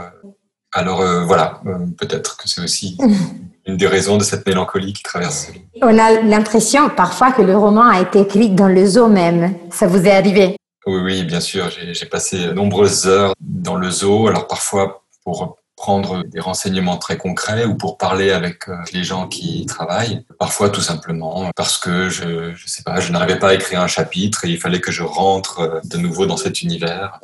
alors 0.76 1.00
euh, 1.00 1.24
voilà, 1.24 1.62
euh, 1.66 1.86
peut-être 1.98 2.36
que 2.36 2.46
c'est 2.48 2.60
aussi 2.60 2.98
une 3.66 3.78
des 3.78 3.86
raisons 3.86 4.18
de 4.18 4.22
cette 4.22 4.46
mélancolie 4.46 4.92
qui 4.92 5.02
traverse. 5.02 5.50
On 5.80 5.98
a 5.98 6.20
l'impression 6.20 6.90
parfois 6.90 7.32
que 7.32 7.40
le 7.40 7.56
roman 7.56 7.88
a 7.88 8.02
été 8.02 8.20
écrit 8.20 8.50
dans 8.50 8.68
le 8.68 8.84
zoo 8.84 9.08
même. 9.08 9.54
Ça 9.70 9.86
vous 9.86 10.04
est 10.04 10.10
arrivé? 10.10 10.56
Oui, 10.86 11.00
oui, 11.02 11.24
bien 11.24 11.40
sûr. 11.40 11.70
J'ai 11.70 12.06
passé 12.06 12.52
nombreuses 12.52 13.06
heures 13.06 13.32
dans 13.40 13.76
le 13.76 13.90
zoo. 13.90 14.28
Alors 14.28 14.46
parfois 14.46 15.02
pour 15.24 15.56
prendre 15.76 16.22
des 16.24 16.40
renseignements 16.40 16.98
très 16.98 17.16
concrets 17.16 17.64
ou 17.64 17.74
pour 17.74 17.96
parler 17.96 18.30
avec 18.30 18.68
euh, 18.68 18.76
les 18.92 19.02
gens 19.02 19.28
qui 19.28 19.62
y 19.62 19.66
travaillent. 19.66 20.26
Parfois 20.38 20.68
tout 20.68 20.82
simplement 20.82 21.50
parce 21.56 21.78
que 21.78 22.10
je, 22.10 22.52
je 22.54 22.68
sais 22.68 22.82
pas, 22.82 23.00
je 23.00 23.12
n'arrivais 23.12 23.38
pas 23.38 23.48
à 23.48 23.54
écrire 23.54 23.80
un 23.80 23.86
chapitre 23.86 24.44
et 24.44 24.50
il 24.50 24.58
fallait 24.58 24.80
que 24.80 24.92
je 24.92 25.02
rentre 25.02 25.80
de 25.84 25.96
nouveau 25.96 26.26
dans 26.26 26.36
cet 26.36 26.60
univers. 26.60 27.18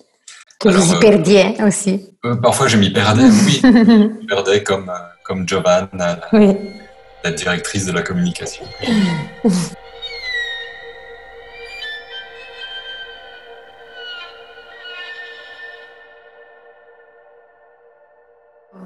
Que 0.62 0.68
vous 0.68 0.94
y 0.94 0.98
perdiez 1.00 1.56
aussi. 1.66 2.14
Euh, 2.24 2.36
parfois, 2.36 2.68
je 2.68 2.76
m'y 2.76 2.90
perdais, 2.90 3.22
oui. 3.46 3.60
je 3.62 4.18
m'y 4.20 4.26
perdais 4.26 4.62
comme, 4.62 4.88
euh, 4.88 4.98
comme 5.24 5.48
Giovanna, 5.48 5.88
la, 5.92 6.18
la 7.24 7.30
directrice 7.32 7.84
de 7.86 7.92
la 7.92 8.02
communication. 8.02 8.64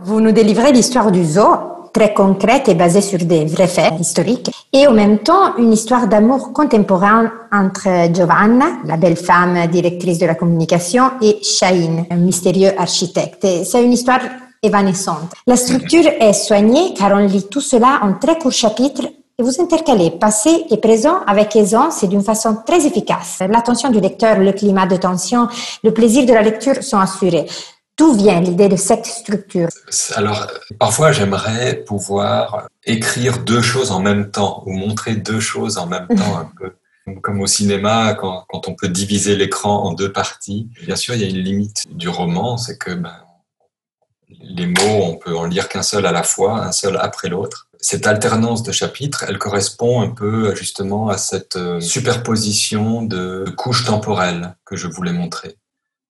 Vous 0.02 0.20
nous 0.20 0.32
délivrez 0.32 0.72
l'histoire 0.72 1.10
du 1.10 1.24
zoo 1.24 1.75
très 1.96 2.12
concrète 2.12 2.68
et 2.68 2.74
basée 2.74 3.00
sur 3.00 3.20
des 3.20 3.46
vrais 3.46 3.66
faits 3.66 3.94
historiques, 3.98 4.50
et 4.70 4.86
en 4.86 4.92
même 4.92 5.20
temps 5.20 5.56
une 5.56 5.72
histoire 5.72 6.06
d'amour 6.06 6.52
contemporain 6.52 7.32
entre 7.50 7.88
Giovanna, 8.12 8.66
la 8.84 8.98
belle 8.98 9.16
femme 9.16 9.66
directrice 9.68 10.18
de 10.18 10.26
la 10.26 10.34
communication, 10.34 11.04
et 11.22 11.38
Shahin, 11.42 12.04
un 12.10 12.16
mystérieux 12.16 12.72
architecte. 12.78 13.46
C'est 13.64 13.82
une 13.82 13.94
histoire 13.94 14.20
évanescente. 14.62 15.32
La 15.46 15.56
structure 15.56 16.06
est 16.20 16.34
soignée 16.34 16.92
car 16.94 17.12
on 17.12 17.26
lit 17.26 17.46
tout 17.50 17.62
cela 17.62 18.00
en 18.02 18.12
très 18.12 18.38
courts 18.38 18.52
chapitres 18.52 19.06
et 19.38 19.42
vous 19.42 19.58
intercalez 19.58 20.10
passé 20.10 20.66
et 20.70 20.76
présent 20.76 21.20
avec 21.26 21.56
aisance 21.56 22.02
et 22.02 22.08
d'une 22.08 22.22
façon 22.22 22.58
très 22.66 22.86
efficace. 22.86 23.38
L'attention 23.48 23.88
du 23.88 24.00
lecteur, 24.00 24.38
le 24.38 24.52
climat 24.52 24.86
de 24.86 24.96
tension, 24.96 25.48
le 25.82 25.92
plaisir 25.92 26.26
de 26.26 26.32
la 26.34 26.42
lecture 26.42 26.82
sont 26.82 26.98
assurés. 26.98 27.46
D'où 27.96 28.12
vient 28.12 28.40
l'idée 28.40 28.68
de 28.68 28.76
cette 28.76 29.06
structure? 29.06 29.68
Alors, 30.14 30.46
parfois, 30.78 31.12
j'aimerais 31.12 31.76
pouvoir 31.86 32.68
écrire 32.84 33.38
deux 33.38 33.62
choses 33.62 33.90
en 33.90 34.00
même 34.00 34.30
temps 34.30 34.62
ou 34.66 34.72
montrer 34.72 35.16
deux 35.16 35.40
choses 35.40 35.78
en 35.78 35.86
même 35.86 36.06
temps, 36.08 36.38
un 36.38 36.50
peu 36.58 36.72
comme 37.22 37.40
au 37.40 37.46
cinéma, 37.46 38.14
quand, 38.14 38.68
on 38.68 38.74
peut 38.74 38.88
diviser 38.88 39.36
l'écran 39.36 39.84
en 39.84 39.92
deux 39.92 40.12
parties. 40.12 40.68
Bien 40.82 40.96
sûr, 40.96 41.14
il 41.14 41.20
y 41.20 41.24
a 41.24 41.28
une 41.28 41.38
limite 41.38 41.84
du 41.90 42.08
roman, 42.08 42.56
c'est 42.56 42.78
que 42.78 42.92
ben, 42.92 43.14
les 44.28 44.66
mots, 44.66 45.02
on 45.04 45.16
peut 45.16 45.36
en 45.36 45.44
lire 45.44 45.68
qu'un 45.68 45.82
seul 45.82 46.04
à 46.06 46.12
la 46.12 46.24
fois, 46.24 46.64
un 46.64 46.72
seul 46.72 46.96
après 46.96 47.28
l'autre. 47.28 47.68
Cette 47.80 48.06
alternance 48.06 48.62
de 48.62 48.72
chapitres, 48.72 49.24
elle 49.28 49.38
correspond 49.38 50.00
un 50.00 50.08
peu 50.08 50.54
justement 50.56 51.08
à 51.08 51.18
cette 51.18 51.56
euh, 51.56 51.78
superposition 51.78 53.02
de 53.02 53.44
couches 53.56 53.84
temporelles 53.84 54.56
que 54.64 54.74
je 54.74 54.88
voulais 54.88 55.12
montrer. 55.12 55.56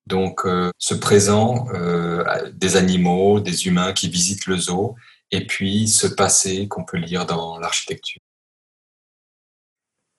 Donc, 0.06 0.42
euh, 0.44 0.70
ce 0.78 0.94
présent 0.94 1.66
euh, 1.75 2.25
des 2.52 2.76
animaux, 2.76 3.40
des 3.40 3.66
humains 3.66 3.92
qui 3.92 4.08
visitent 4.08 4.46
le 4.46 4.56
zoo, 4.56 4.94
et 5.32 5.46
puis 5.46 5.88
ce 5.88 6.06
passé 6.06 6.68
qu'on 6.68 6.84
peut 6.84 6.96
lire 6.96 7.26
dans 7.26 7.58
l'architecture. 7.58 8.20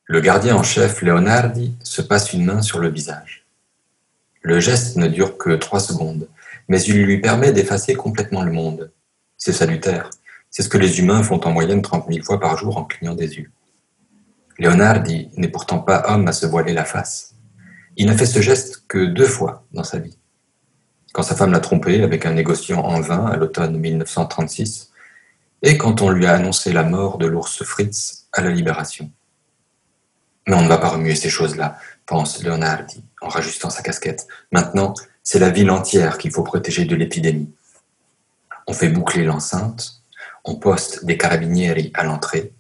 Le 0.06 0.20
gardien 0.22 0.56
en 0.56 0.64
chef, 0.64 1.02
Leonardi, 1.02 1.74
se 1.84 2.02
passe 2.02 2.34
une 2.34 2.46
main 2.46 2.62
sur 2.62 2.80
le 2.80 2.90
visage. 2.90 3.46
Le 4.42 4.60
geste 4.60 4.98
ne 4.98 5.08
dure 5.08 5.38
que 5.38 5.56
trois 5.56 5.80
secondes, 5.80 6.28
mais 6.68 6.82
il 6.82 7.04
lui 7.04 7.20
permet 7.20 7.52
d'effacer 7.52 7.96
complètement 7.96 8.44
le 8.44 8.52
monde. 8.52 8.92
C'est 9.38 9.54
salutaire. 9.54 10.10
C'est 10.50 10.64
ce 10.64 10.70
que 10.70 10.78
les 10.78 11.00
humains 11.00 11.24
font 11.24 11.40
en 11.46 11.52
moyenne 11.52 11.82
30 11.82 12.08
000 12.12 12.26
fois 12.26 12.40
par 12.40 12.58
jour 12.58 12.78
en 12.78 12.86
clignant 12.86 13.16
des 13.16 13.36
yeux. 13.36 13.52
Leonardi 14.60 15.30
n'est 15.38 15.50
pourtant 15.50 15.80
pas 15.80 16.04
homme 16.08 16.28
à 16.28 16.34
se 16.34 16.46
voiler 16.46 16.74
la 16.74 16.86
face. 16.86 17.36
Il 18.00 18.06
n'a 18.06 18.16
fait 18.16 18.28
ce 18.28 18.42
geste 18.42 18.84
que 18.88 19.06
deux 19.06 19.26
fois 19.26 19.66
dans 19.74 19.84
sa 19.84 19.98
vie. 19.98 20.20
Quand 21.14 21.24
sa 21.24 21.36
femme 21.36 21.52
l'a 21.52 21.60
trompé 21.60 22.04
avec 22.04 22.28
un 22.28 22.34
négociant 22.34 22.82
en 22.82 23.02
vin 23.02 23.26
à 23.26 23.38
l'automne 23.38 23.76
1936, 23.76 24.92
et 25.64 25.80
quand 25.80 26.04
on 26.04 26.12
lui 26.12 26.28
a 26.28 26.34
annoncé 26.34 26.72
la 26.72 26.84
mort 26.84 27.18
de 27.18 27.26
l'ours 27.26 27.64
Fritz 27.64 28.28
à 28.34 28.42
la 28.42 28.52
Libération. 28.52 29.10
Mais 30.48 30.54
on 30.54 30.62
ne 30.62 30.68
va 30.68 30.78
pas 30.78 30.90
remuer 30.90 31.16
ces 31.16 31.32
choses-là, 31.32 31.80
pense 32.06 32.44
Leonardi 32.44 33.04
en 33.20 33.30
rajustant 33.30 33.72
sa 33.72 33.82
casquette. 33.82 34.28
Maintenant, 34.52 34.94
c'est 35.24 35.40
la 35.40 35.50
ville 35.50 35.72
entière 35.72 36.20
qu'il 36.20 36.32
faut 36.32 36.44
protéger 36.44 36.86
de 36.86 36.96
l'épidémie. 36.96 37.52
On 38.68 38.74
fait 38.74 38.90
boucler 38.90 39.24
l'enceinte, 39.24 40.04
on 40.46 40.54
poste 40.54 41.04
des 41.04 41.18
carabinieri 41.18 41.92
à 41.96 42.04
l'entrée. 42.04 42.54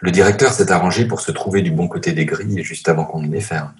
Le 0.00 0.10
directeur 0.10 0.54
s'est 0.54 0.72
arrangé 0.72 1.06
pour 1.06 1.20
se 1.20 1.32
trouver 1.32 1.60
du 1.60 1.70
bon 1.70 1.86
côté 1.86 2.12
des 2.12 2.24
grilles 2.24 2.64
juste 2.64 2.88
avant 2.88 3.04
qu'on 3.04 3.20
ne 3.20 3.30
les 3.30 3.42
ferme. 3.42 3.74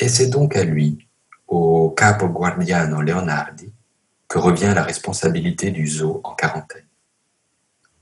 Et 0.00 0.08
c'est 0.08 0.28
donc 0.28 0.56
à 0.56 0.64
lui, 0.64 1.06
au 1.46 1.90
capo 1.90 2.26
guardiano 2.26 3.02
Leonardi, 3.02 3.70
que 4.28 4.38
revient 4.38 4.72
la 4.74 4.82
responsabilité 4.82 5.70
du 5.70 5.86
zoo 5.86 6.22
en 6.24 6.34
quarantaine. 6.34 6.86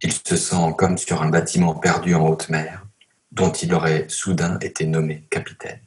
Il 0.00 0.12
se 0.12 0.36
sent 0.36 0.74
comme 0.78 0.96
sur 0.96 1.22
un 1.22 1.28
bâtiment 1.28 1.74
perdu 1.74 2.14
en 2.14 2.28
haute 2.28 2.50
mer, 2.50 2.86
dont 3.32 3.50
il 3.50 3.74
aurait 3.74 4.06
soudain 4.08 4.60
été 4.60 4.86
nommé 4.86 5.24
capitaine. 5.28 5.80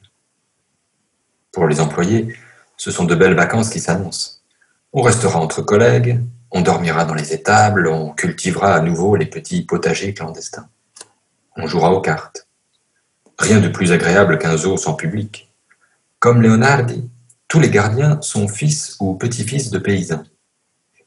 Pour 1.50 1.66
les 1.66 1.80
employés, 1.80 2.36
ce 2.76 2.90
sont 2.90 3.04
de 3.04 3.14
belles 3.14 3.34
vacances 3.34 3.70
qui 3.70 3.80
s'annoncent. 3.80 4.42
On 4.92 5.00
restera 5.00 5.40
entre 5.40 5.62
collègues, 5.62 6.20
On 6.54 6.60
dormira 6.60 7.06
dans 7.06 7.14
les 7.14 7.32
étables, 7.32 7.88
on 7.88 8.10
cultivera 8.10 8.74
à 8.74 8.80
nouveau 8.82 9.16
les 9.16 9.24
petits 9.24 9.62
potagers 9.62 10.12
clandestins. 10.12 10.68
On 11.56 11.66
jouera 11.66 11.90
aux 11.94 12.02
cartes. 12.02 12.46
Rien 13.38 13.58
de 13.58 13.68
plus 13.68 13.90
agréable 13.90 14.38
qu'un 14.38 14.58
zoo 14.58 14.76
sans 14.76 14.92
public. 14.92 15.51
Comme 16.22 16.40
Leonardi, 16.40 17.10
tous 17.48 17.58
les 17.58 17.68
gardiens 17.68 18.20
sont 18.22 18.46
fils 18.46 18.96
ou 19.00 19.16
petits-fils 19.16 19.70
de 19.70 19.78
paysans, 19.80 20.22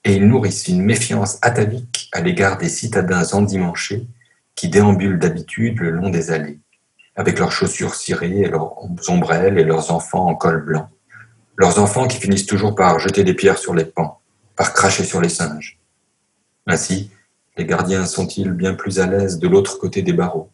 et 0.04 0.18
ils 0.18 0.28
nourrissent 0.28 0.68
une 0.68 0.82
méfiance 0.82 1.40
atavique 1.42 2.10
à 2.12 2.20
l'égard 2.20 2.58
des 2.58 2.68
citadins 2.68 3.24
endimanchés 3.32 4.10
qui 4.56 4.68
déambulent 4.68 5.18
d'habitude 5.18 5.80
le 5.80 5.92
long 5.92 6.10
des 6.10 6.32
allées, 6.32 6.60
avec 7.16 7.40
leurs 7.40 7.54
chaussures 7.54 7.96
cirées 7.96 8.42
et 8.42 8.50
leurs 8.50 8.76
ombrelles 9.10 9.58
et 9.58 9.64
leurs 9.64 9.90
enfants 9.90 10.28
en 10.28 10.36
col 10.36 10.66
blanc, 10.66 10.90
leurs 11.56 11.80
enfants 11.80 12.10
qui 12.10 12.18
finissent 12.18 12.46
toujours 12.46 12.76
par 12.76 13.00
jeter 13.00 13.24
des 13.24 13.36
pierres 13.36 13.58
sur 13.58 13.74
les 13.74 13.86
pans, 13.86 14.20
par 14.58 14.74
cracher 14.74 15.06
sur 15.06 15.22
les 15.22 15.30
singes. 15.30 15.80
Ainsi, 16.68 17.10
les 17.56 17.66
gardiens 17.66 18.06
sont-ils 18.06 18.52
bien 18.52 18.74
plus 18.74 19.00
à 19.00 19.08
l'aise 19.08 19.40
de 19.40 19.48
l'autre 19.48 19.80
côté 19.80 20.02
des 20.02 20.12
barreaux, 20.12 20.52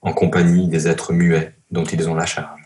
en 0.00 0.14
compagnie 0.14 0.68
des 0.68 0.88
êtres 0.88 1.12
muets 1.12 1.54
dont 1.70 1.84
ils 1.84 2.08
ont 2.08 2.14
la 2.14 2.24
charge? 2.24 2.59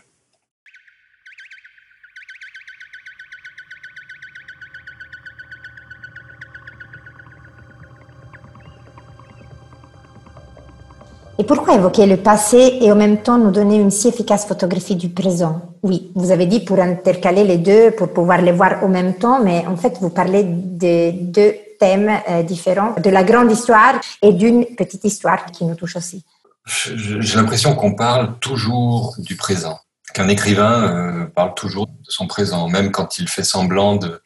Et 11.37 11.43
pourquoi 11.43 11.75
évoquer 11.75 12.05
le 12.05 12.15
passé 12.15 12.77
et 12.79 12.89
en 12.93 12.95
même 12.95 13.21
temps 13.21 13.37
nous 13.37 13.51
donner 13.51 13.75
une 13.75 13.91
si 13.91 14.07
efficace 14.07 14.45
photographie 14.45 14.95
du 14.95 15.09
présent? 15.09 15.73
Oui, 15.83 16.09
vous 16.15 16.31
avez 16.31 16.45
dit 16.45 16.61
pour 16.61 16.79
intercaler 16.79 17.43
les 17.43 17.57
deux, 17.57 17.91
pour 17.91 18.13
pouvoir 18.13 18.41
les 18.41 18.53
voir 18.53 18.81
en 18.83 18.87
même 18.87 19.15
temps, 19.15 19.43
mais 19.43 19.65
en 19.67 19.75
fait, 19.75 19.97
vous 19.99 20.09
parlez 20.09 20.43
de 20.45 21.11
deux 21.11 21.55
thèmes 21.77 22.09
euh, 22.29 22.41
différents, 22.41 22.95
de 23.03 23.09
la 23.09 23.25
grande 23.25 23.51
histoire 23.51 23.99
et 24.21 24.31
d'une 24.31 24.65
petite 24.77 25.03
histoire 25.03 25.45
qui 25.47 25.65
nous 25.65 25.75
touche 25.75 25.97
aussi. 25.97 26.23
J'ai 26.65 27.35
l'impression 27.35 27.75
qu'on 27.75 27.95
parle 27.95 28.39
toujours 28.39 29.15
du 29.17 29.35
présent, 29.35 29.77
qu'un 30.13 30.29
écrivain 30.29 30.83
euh, 30.83 31.25
parle 31.25 31.53
toujours 31.53 31.87
de 31.87 31.93
son 32.07 32.27
présent, 32.27 32.69
même 32.69 32.91
quand 32.91 33.19
il 33.19 33.27
fait 33.27 33.43
semblant 33.43 33.97
de, 33.97 34.21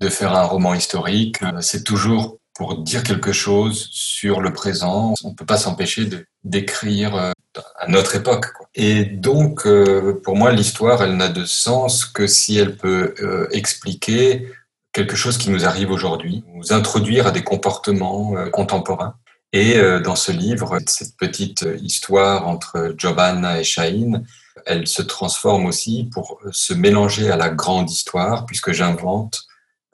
de 0.00 0.08
faire 0.08 0.34
un 0.34 0.44
roman 0.44 0.72
historique. 0.72 1.42
Euh, 1.42 1.60
c'est 1.60 1.84
toujours 1.84 2.38
pour 2.54 2.78
dire 2.78 3.02
quelque 3.02 3.32
chose 3.32 3.88
sur 3.90 4.40
le 4.40 4.52
présent. 4.52 5.14
On 5.22 5.30
ne 5.30 5.34
peut 5.34 5.46
pas 5.46 5.58
s'empêcher 5.58 6.06
de 6.06 6.26
d'écrire 6.44 7.16
euh, 7.16 7.32
à 7.78 7.88
notre 7.88 8.16
époque. 8.16 8.46
Et 8.74 9.04
donc, 9.04 9.66
euh, 9.66 10.20
pour 10.24 10.36
moi, 10.36 10.52
l'histoire, 10.52 11.02
elle 11.02 11.16
n'a 11.16 11.28
de 11.28 11.44
sens 11.44 12.04
que 12.04 12.26
si 12.26 12.56
elle 12.56 12.76
peut 12.76 13.14
euh, 13.20 13.48
expliquer 13.50 14.48
quelque 14.92 15.16
chose 15.16 15.38
qui 15.38 15.50
nous 15.50 15.64
arrive 15.64 15.90
aujourd'hui, 15.90 16.44
nous 16.54 16.72
introduire 16.72 17.26
à 17.26 17.30
des 17.30 17.44
comportements 17.44 18.34
contemporains. 18.50 19.14
Et 19.52 19.80
dans 20.02 20.16
ce 20.16 20.32
livre, 20.32 20.78
cette 20.86 21.16
petite 21.16 21.64
histoire 21.80 22.48
entre 22.48 22.92
Giovanna 22.98 23.60
et 23.60 23.62
Shahin, 23.62 24.22
elle 24.66 24.88
se 24.88 25.02
transforme 25.02 25.66
aussi 25.66 26.10
pour 26.12 26.40
se 26.50 26.74
mélanger 26.74 27.30
à 27.30 27.36
la 27.36 27.50
grande 27.50 27.88
histoire, 27.88 28.46
puisque 28.46 28.72
j'invente 28.72 29.46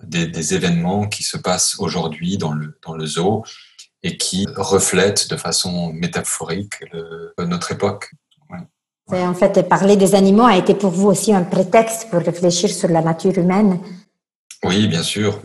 des, 0.03 0.27
des, 0.27 0.55
événements 0.55 1.07
qui 1.07 1.25
se 1.25 1.37
passent 1.37 1.77
aujourd'hui 1.79 2.39
dans 2.39 2.53
le, 2.53 2.79
dans 2.83 2.95
le 2.95 3.05
zoo 3.05 3.45
et 4.07 4.17
qui 4.17 4.47
reflète 4.57 5.29
de 5.29 5.37
façon 5.37 5.93
métaphorique 5.93 6.75
notre 7.39 7.73
époque. 7.73 8.13
En 9.09 9.35
fait, 9.35 9.69
parler 9.69 9.97
des 9.97 10.15
animaux 10.15 10.45
a 10.45 10.57
été 10.57 10.75
pour 10.75 10.91
vous 10.91 11.09
aussi 11.09 11.33
un 11.33 11.43
prétexte 11.43 12.09
pour 12.11 12.21
réfléchir 12.21 12.71
sur 12.71 12.89
la 12.89 13.03
nature 13.03 13.37
humaine? 13.37 13.81
Oui, 14.65 14.87
bien 14.87 15.03
sûr. 15.03 15.41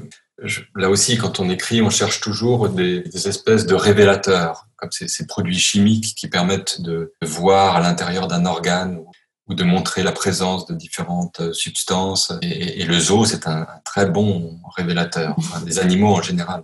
là 0.75 0.89
aussi, 0.89 1.17
quand 1.17 1.39
on 1.39 1.49
écrit, 1.49 1.81
on 1.81 1.89
cherche 1.89 2.21
toujours 2.21 2.69
des, 2.69 3.03
espèces 3.27 3.65
de 3.65 3.75
révélateurs, 3.75 4.67
comme 4.77 4.91
ces, 4.91 5.07
ces, 5.07 5.25
produits 5.25 5.59
chimiques 5.59 6.15
qui 6.15 6.27
permettent 6.27 6.81
de 6.81 7.13
voir 7.23 7.75
à 7.75 7.81
l'intérieur 7.81 8.27
d'un 8.27 8.45
organe 8.45 8.99
ou 9.47 9.53
de 9.53 9.63
montrer 9.63 10.01
la 10.03 10.11
présence 10.11 10.65
de 10.65 10.75
différentes 10.75 11.53
substances. 11.53 12.33
Et, 12.41 12.83
le 12.85 12.99
zoo, 12.99 13.25
c'est 13.25 13.47
un, 13.47 13.67
très 13.85 14.05
bon 14.07 14.59
révélateur, 14.75 15.35
des 15.65 15.79
animaux 15.79 16.15
en 16.15 16.21
général 16.21 16.63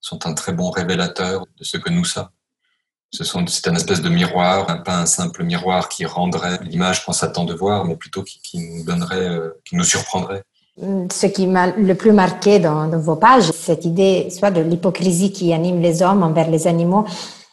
sont 0.00 0.26
un 0.26 0.34
très 0.34 0.52
bon 0.52 0.70
révélateur 0.70 1.46
de 1.58 1.64
ce 1.64 1.76
que 1.76 1.90
nous 1.90 2.04
sommes. 2.04 2.28
Ce 3.10 3.24
sont, 3.24 3.46
c'est 3.46 3.68
un 3.68 3.74
espèce 3.74 4.02
de 4.02 4.10
miroir, 4.10 4.82
pas 4.82 4.98
un 4.98 5.06
simple 5.06 5.42
miroir 5.42 5.88
qui 5.88 6.04
rendrait 6.04 6.58
l'image 6.62 7.04
qu'on 7.04 7.12
s'attend 7.12 7.44
de 7.44 7.54
voir, 7.54 7.86
mais 7.86 7.96
plutôt 7.96 8.22
qui, 8.22 8.38
qui 8.42 8.58
nous 8.58 8.84
donnerait, 8.84 9.28
euh, 9.28 9.50
qui 9.64 9.76
nous 9.76 9.84
surprendrait. 9.84 10.42
Ce 11.10 11.26
qui 11.26 11.46
m'a 11.46 11.68
le 11.68 11.94
plus 11.94 12.12
marqué 12.12 12.60
dans, 12.60 12.86
dans 12.86 13.00
vos 13.00 13.16
pages, 13.16 13.50
cette 13.50 13.84
idée 13.84 14.28
soit 14.30 14.50
de 14.50 14.60
l'hypocrisie 14.60 15.32
qui 15.32 15.52
anime 15.52 15.80
les 15.80 16.02
hommes 16.02 16.22
envers 16.22 16.50
les 16.50 16.68
animaux, 16.68 17.04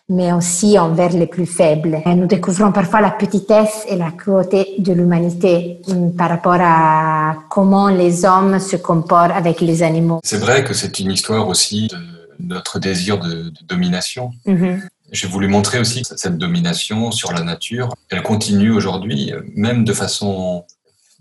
mais 0.09 0.31
aussi 0.31 0.77
envers 0.77 1.09
les 1.09 1.25
plus 1.25 1.47
faibles. 1.47 2.01
Et 2.05 2.13
nous 2.13 2.27
découvrons 2.27 2.71
parfois 2.71 3.01
la 3.01 3.11
petitesse 3.11 3.85
et 3.87 3.95
la 3.95 4.11
cruauté 4.11 4.75
de 4.77 4.93
l'humanité 4.93 5.81
mm, 5.87 6.11
par 6.11 6.29
rapport 6.29 6.59
à 6.59 7.35
comment 7.49 7.87
les 7.87 8.25
hommes 8.25 8.59
se 8.59 8.75
comportent 8.75 9.31
avec 9.31 9.61
les 9.61 9.81
animaux. 9.81 10.19
C'est 10.23 10.37
vrai 10.37 10.63
que 10.63 10.73
c'est 10.73 10.99
une 10.99 11.11
histoire 11.11 11.47
aussi 11.47 11.87
de 11.87 11.97
notre 12.39 12.79
désir 12.79 13.19
de, 13.19 13.51
domination. 13.63 14.31
Mm-hmm. 14.45 14.81
J'ai 15.11 15.27
voulu 15.27 15.47
montrer 15.47 15.79
aussi 15.79 16.01
que 16.01 16.17
cette 16.17 16.37
domination 16.37 17.11
sur 17.11 17.31
la 17.31 17.41
nature, 17.41 17.93
elle 18.09 18.23
continue 18.23 18.71
aujourd'hui, 18.71 19.33
même 19.55 19.83
de 19.83 19.93
façon 19.93 20.65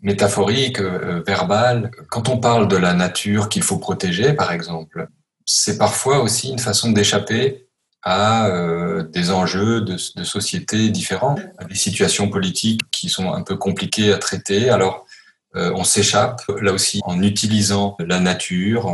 métaphorique, 0.05 0.81
euh, 0.81 1.22
verbale. 1.27 1.90
Quand 2.09 2.29
on 2.29 2.38
parle 2.38 2.68
de 2.68 2.77
la 2.77 2.92
nature 2.92 3.48
qu'il 3.48 3.62
faut 3.62 3.79
protéger, 3.79 4.35
par 4.35 4.53
exemple, 4.53 5.09
c'est 5.44 5.79
parfois 5.79 6.20
aussi 6.20 6.50
une 6.50 6.59
façon 6.59 6.92
d'échapper 6.92 7.66
à 8.03 8.48
euh, 8.48 9.03
des 9.03 9.31
enjeux 9.31 9.81
de, 9.81 9.96
de, 10.16 10.24
société 10.24 10.90
différents, 10.90 11.37
à 11.59 11.64
des 11.64 11.74
situations 11.74 12.29
politiques 12.29 12.83
qui 12.90 13.09
sont 13.09 13.33
un 13.33 13.42
peu 13.42 13.57
compliquées 13.57 14.12
à 14.12 14.18
traiter. 14.18 14.68
Alors, 14.68 15.03
euh, 15.03 15.03
on 15.54 15.84
s'échappe 15.84 16.42
là 16.60 16.72
aussi 16.72 17.00
en 17.04 17.22
utilisant 17.22 17.96
la 18.00 18.18
nature, 18.18 18.86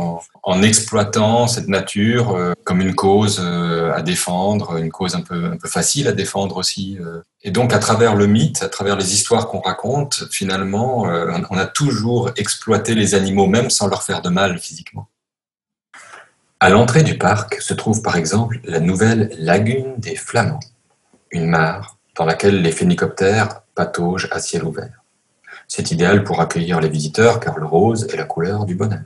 en, 0.43 0.61
exploitant 0.61 1.47
cette 1.47 1.67
nature 1.67 2.35
euh, 2.35 2.53
comme 2.63 2.81
une 2.81 2.93
cause 2.93 3.41
euh, 3.43 3.91
à 3.93 4.01
défendre, 4.01 4.77
une 4.77 4.91
cause 4.91 5.15
un 5.15 5.21
peu, 5.21 5.45
un 5.45 5.57
peu 5.57 5.67
facile 5.67 6.07
à 6.07 6.11
défendre 6.11 6.57
aussi. 6.57 6.99
Et 7.43 7.51
donc 7.51 7.73
à 7.73 7.79
travers 7.79 8.15
le 8.15 8.27
mythe, 8.27 8.61
à 8.63 8.69
travers 8.69 8.95
les 8.95 9.13
histoires 9.13 9.47
qu'on 9.47 9.61
raconte, 9.61 10.25
finalement, 10.31 11.03
on 11.49 11.57
a 11.57 11.65
toujours 11.65 12.31
exploité 12.37 12.93
les 12.93 13.15
animaux 13.15 13.47
même 13.47 13.69
sans 13.69 13.87
leur 13.87 14.03
faire 14.03 14.21
de 14.21 14.29
mal 14.29 14.59
physiquement. 14.59 15.07
À 16.59 16.69
l'entrée 16.69 17.01
du 17.01 17.17
parc 17.17 17.59
se 17.59 17.73
trouve 17.73 18.03
par 18.03 18.17
exemple 18.17 18.59
la 18.65 18.79
nouvelle 18.79 19.31
lagune 19.39 19.95
des 19.97 20.15
Flamands, 20.15 20.59
une 21.31 21.47
mare 21.47 21.97
dans 22.15 22.25
laquelle 22.25 22.61
les 22.61 22.71
phénicoptères 22.71 23.61
pataugent 23.73 24.29
à 24.31 24.39
ciel 24.39 24.63
ouvert. 24.63 25.00
C'est 25.73 25.89
idéal 25.89 26.25
pour 26.25 26.41
accueillir 26.41 26.81
les 26.81 26.89
visiteurs 26.89 27.39
car 27.39 27.57
le 27.57 27.65
rose 27.65 28.05
est 28.11 28.17
la 28.17 28.25
couleur 28.25 28.65
du 28.65 28.75
bonheur. 28.75 29.05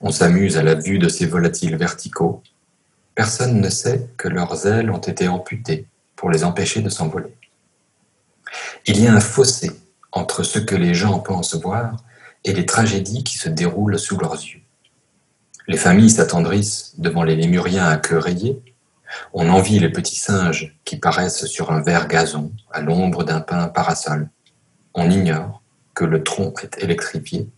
On 0.00 0.10
s'amuse 0.10 0.56
à 0.56 0.62
la 0.62 0.74
vue 0.74 0.98
de 0.98 1.10
ces 1.10 1.26
volatiles 1.26 1.76
verticaux. 1.76 2.42
Personne 3.14 3.60
ne 3.60 3.68
sait 3.68 4.08
que 4.16 4.28
leurs 4.28 4.66
ailes 4.66 4.90
ont 4.90 5.02
été 5.02 5.28
amputées 5.28 5.86
pour 6.16 6.30
les 6.30 6.44
empêcher 6.44 6.80
de 6.80 6.88
s'envoler. 6.88 7.36
Il 8.86 8.98
y 8.98 9.06
a 9.06 9.12
un 9.12 9.20
fossé 9.20 9.70
entre 10.12 10.44
ce 10.44 10.58
que 10.58 10.76
les 10.76 10.94
gens 10.94 11.18
pensent 11.18 11.56
voir 11.56 11.98
et 12.44 12.54
les 12.54 12.64
tragédies 12.64 13.22
qui 13.22 13.36
se 13.36 13.50
déroulent 13.50 13.98
sous 13.98 14.16
leurs 14.16 14.40
yeux. 14.42 14.62
Les 15.68 15.76
familles 15.76 16.08
s'attendrissent 16.08 16.94
devant 16.96 17.22
les 17.22 17.36
lémuriens 17.36 17.84
à 17.84 17.98
queue 17.98 18.16
rayée. 18.16 18.62
On 19.34 19.50
envie 19.50 19.78
les 19.78 19.92
petits 19.92 20.18
singes 20.18 20.74
qui 20.86 20.96
paraissent 20.96 21.44
sur 21.44 21.70
un 21.70 21.82
vert 21.82 22.08
gazon 22.08 22.50
à 22.72 22.80
l'ombre 22.80 23.24
d'un 23.24 23.42
pin 23.42 23.68
parasol 23.68 24.30
on 24.94 25.10
ignore 25.10 25.62
que 25.94 26.04
le 26.04 26.22
tronc 26.22 26.54
est 26.62 26.82
électrifié 26.82 27.48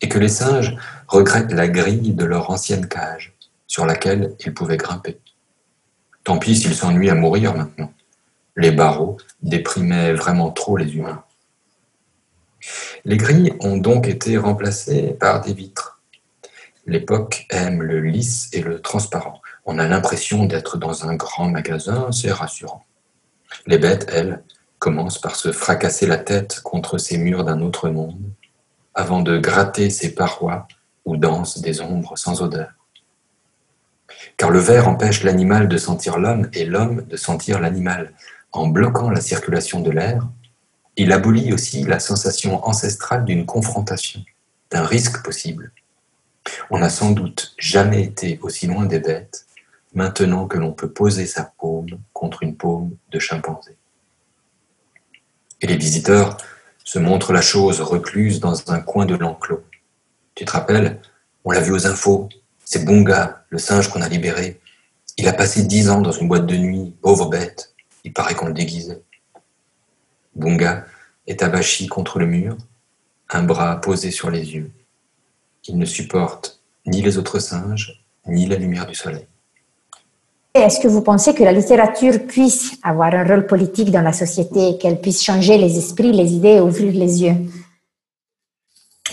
et 0.00 0.08
que 0.08 0.18
les 0.18 0.28
singes 0.28 0.76
regrettent 1.06 1.52
la 1.52 1.68
grille 1.68 2.12
de 2.12 2.24
leur 2.24 2.50
ancienne 2.50 2.88
cage 2.88 3.34
sur 3.66 3.86
laquelle 3.86 4.34
ils 4.40 4.54
pouvaient 4.54 4.76
grimper. 4.76 5.18
Tant 6.24 6.38
pis 6.38 6.56
s'ils 6.56 6.74
s'ennuient 6.74 7.10
à 7.10 7.14
mourir 7.14 7.54
maintenant. 7.54 7.92
Les 8.56 8.70
barreaux 8.70 9.18
déprimaient 9.42 10.12
vraiment 10.12 10.50
trop 10.50 10.76
les 10.76 10.94
humains. 10.94 11.24
Les 13.04 13.16
grilles 13.16 13.52
ont 13.60 13.76
donc 13.76 14.08
été 14.08 14.38
remplacées 14.38 15.16
par 15.20 15.40
des 15.42 15.52
vitres. 15.52 16.00
L'époque 16.86 17.46
aime 17.50 17.82
le 17.82 18.00
lisse 18.00 18.48
et 18.52 18.60
le 18.60 18.80
transparent. 18.80 19.40
On 19.66 19.78
a 19.78 19.88
l'impression 19.88 20.44
d'être 20.44 20.76
dans 20.78 21.06
un 21.06 21.14
grand 21.14 21.48
magasin, 21.48 22.10
c'est 22.12 22.32
rassurant. 22.32 22.84
Les 23.66 23.78
bêtes, 23.78 24.06
elles, 24.12 24.42
commence 24.84 25.18
par 25.18 25.34
se 25.34 25.50
fracasser 25.50 26.06
la 26.06 26.18
tête 26.18 26.60
contre 26.60 26.98
ces 26.98 27.16
murs 27.16 27.42
d'un 27.42 27.62
autre 27.62 27.88
monde, 27.88 28.20
avant 28.92 29.22
de 29.22 29.38
gratter 29.38 29.88
ces 29.88 30.14
parois 30.14 30.68
où 31.06 31.16
dansent 31.16 31.62
des 31.62 31.80
ombres 31.80 32.18
sans 32.18 32.42
odeur. 32.42 32.68
Car 34.36 34.50
le 34.50 34.58
verre 34.58 34.86
empêche 34.86 35.24
l'animal 35.24 35.68
de 35.68 35.78
sentir 35.78 36.18
l'homme 36.18 36.50
et 36.52 36.66
l'homme 36.66 37.00
de 37.06 37.16
sentir 37.16 37.60
l'animal. 37.60 38.12
En 38.52 38.66
bloquant 38.66 39.08
la 39.08 39.22
circulation 39.22 39.80
de 39.80 39.90
l'air, 39.90 40.28
il 40.98 41.12
abolit 41.12 41.54
aussi 41.54 41.84
la 41.84 41.98
sensation 41.98 42.62
ancestrale 42.68 43.24
d'une 43.24 43.46
confrontation, 43.46 44.20
d'un 44.70 44.84
risque 44.84 45.24
possible. 45.24 45.72
On 46.68 46.78
n'a 46.80 46.90
sans 46.90 47.12
doute 47.12 47.54
jamais 47.56 48.02
été 48.02 48.38
aussi 48.42 48.66
loin 48.66 48.84
des 48.84 49.00
bêtes 49.00 49.46
maintenant 49.94 50.46
que 50.46 50.58
l'on 50.58 50.72
peut 50.72 50.92
poser 50.92 51.24
sa 51.24 51.44
paume 51.58 51.98
contre 52.12 52.42
une 52.42 52.54
paume 52.54 52.90
de 53.10 53.18
chimpanzé. 53.18 53.78
Et 55.64 55.66
les 55.66 55.78
visiteurs 55.78 56.36
se 56.84 56.98
montrent 56.98 57.32
la 57.32 57.40
chose 57.40 57.80
recluse 57.80 58.38
dans 58.38 58.70
un 58.70 58.80
coin 58.80 59.06
de 59.06 59.14
l'enclos. 59.14 59.64
Tu 60.34 60.44
te 60.44 60.50
rappelles? 60.50 61.00
On 61.42 61.52
l'a 61.52 61.60
vu 61.60 61.72
aux 61.72 61.86
infos. 61.86 62.28
C'est 62.66 62.84
Bunga, 62.84 63.46
le 63.48 63.58
singe 63.58 63.88
qu'on 63.88 64.02
a 64.02 64.08
libéré. 64.10 64.60
Il 65.16 65.26
a 65.26 65.32
passé 65.32 65.62
dix 65.62 65.88
ans 65.88 66.02
dans 66.02 66.12
une 66.12 66.28
boîte 66.28 66.44
de 66.44 66.56
nuit, 66.58 66.94
pauvre 67.00 67.30
bête. 67.30 67.72
Il 68.04 68.12
paraît 68.12 68.34
qu'on 68.34 68.48
le 68.48 68.52
déguisait. 68.52 69.00
Bunga 70.34 70.84
est 71.26 71.42
abachi 71.42 71.86
contre 71.86 72.18
le 72.18 72.26
mur, 72.26 72.58
un 73.30 73.44
bras 73.44 73.80
posé 73.80 74.10
sur 74.10 74.30
les 74.30 74.52
yeux. 74.54 74.70
Il 75.66 75.78
ne 75.78 75.86
supporte 75.86 76.60
ni 76.84 77.00
les 77.00 77.16
autres 77.16 77.38
singes, 77.38 78.04
ni 78.26 78.44
la 78.44 78.56
lumière 78.56 78.86
du 78.86 78.94
soleil. 78.94 79.26
Est-ce 80.54 80.78
que 80.78 80.86
vous 80.86 81.02
pensez 81.02 81.34
que 81.34 81.42
la 81.42 81.50
littérature 81.50 82.28
puisse 82.28 82.78
avoir 82.84 83.12
un 83.12 83.24
rôle 83.24 83.44
politique 83.44 83.90
dans 83.90 84.02
la 84.02 84.12
société, 84.12 84.78
qu'elle 84.78 85.00
puisse 85.00 85.20
changer 85.20 85.58
les 85.58 85.76
esprits, 85.76 86.12
les 86.12 86.32
idées, 86.32 86.60
ouvrir 86.60 86.92
les 86.92 87.22
yeux? 87.24 87.34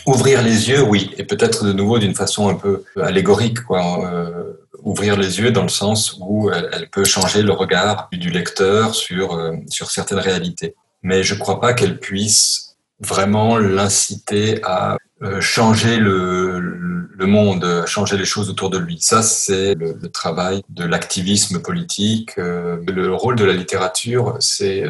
Ouvrir 0.05 0.43
les 0.43 0.69
yeux, 0.69 0.83
oui, 0.83 1.09
et 1.17 1.23
peut-être 1.23 1.65
de 1.65 1.73
nouveau 1.73 1.97
d'une 1.97 2.13
façon 2.13 2.47
un 2.47 2.53
peu 2.53 2.83
allégorique, 2.95 3.63
quoi. 3.63 4.05
Euh, 4.05 4.53
ouvrir 4.83 5.17
les 5.17 5.39
yeux 5.39 5.51
dans 5.51 5.63
le 5.63 5.69
sens 5.69 6.15
où 6.21 6.51
elle, 6.51 6.87
peut 6.91 7.05
changer 7.05 7.41
le 7.41 7.53
regard 7.53 8.07
du 8.11 8.29
lecteur 8.29 8.93
sur, 8.93 9.33
euh, 9.33 9.53
sur 9.67 9.89
certaines 9.89 10.19
réalités. 10.19 10.75
Mais 11.01 11.23
je 11.23 11.33
ne 11.33 11.39
crois 11.39 11.59
pas 11.59 11.73
qu'elle 11.73 11.99
puisse 11.99 12.77
vraiment 12.99 13.57
l'inciter 13.57 14.59
à 14.63 14.97
euh, 15.23 15.41
changer 15.41 15.97
le, 15.97 16.59
le, 16.59 16.90
monde, 17.25 17.85
changer 17.85 18.17
les 18.17 18.25
choses 18.25 18.49
autour 18.49 18.69
de 18.69 18.77
lui. 18.77 18.99
Ça, 18.99 19.21
c'est 19.21 19.75
le, 19.75 19.95
travail 20.09 20.61
de 20.69 20.83
l'activisme 20.83 21.61
politique. 21.61 22.37
Euh, 22.37 22.77
le 22.87 23.13
rôle 23.13 23.35
de 23.35 23.45
la 23.45 23.53
littérature, 23.53 24.35
c'est 24.39 24.83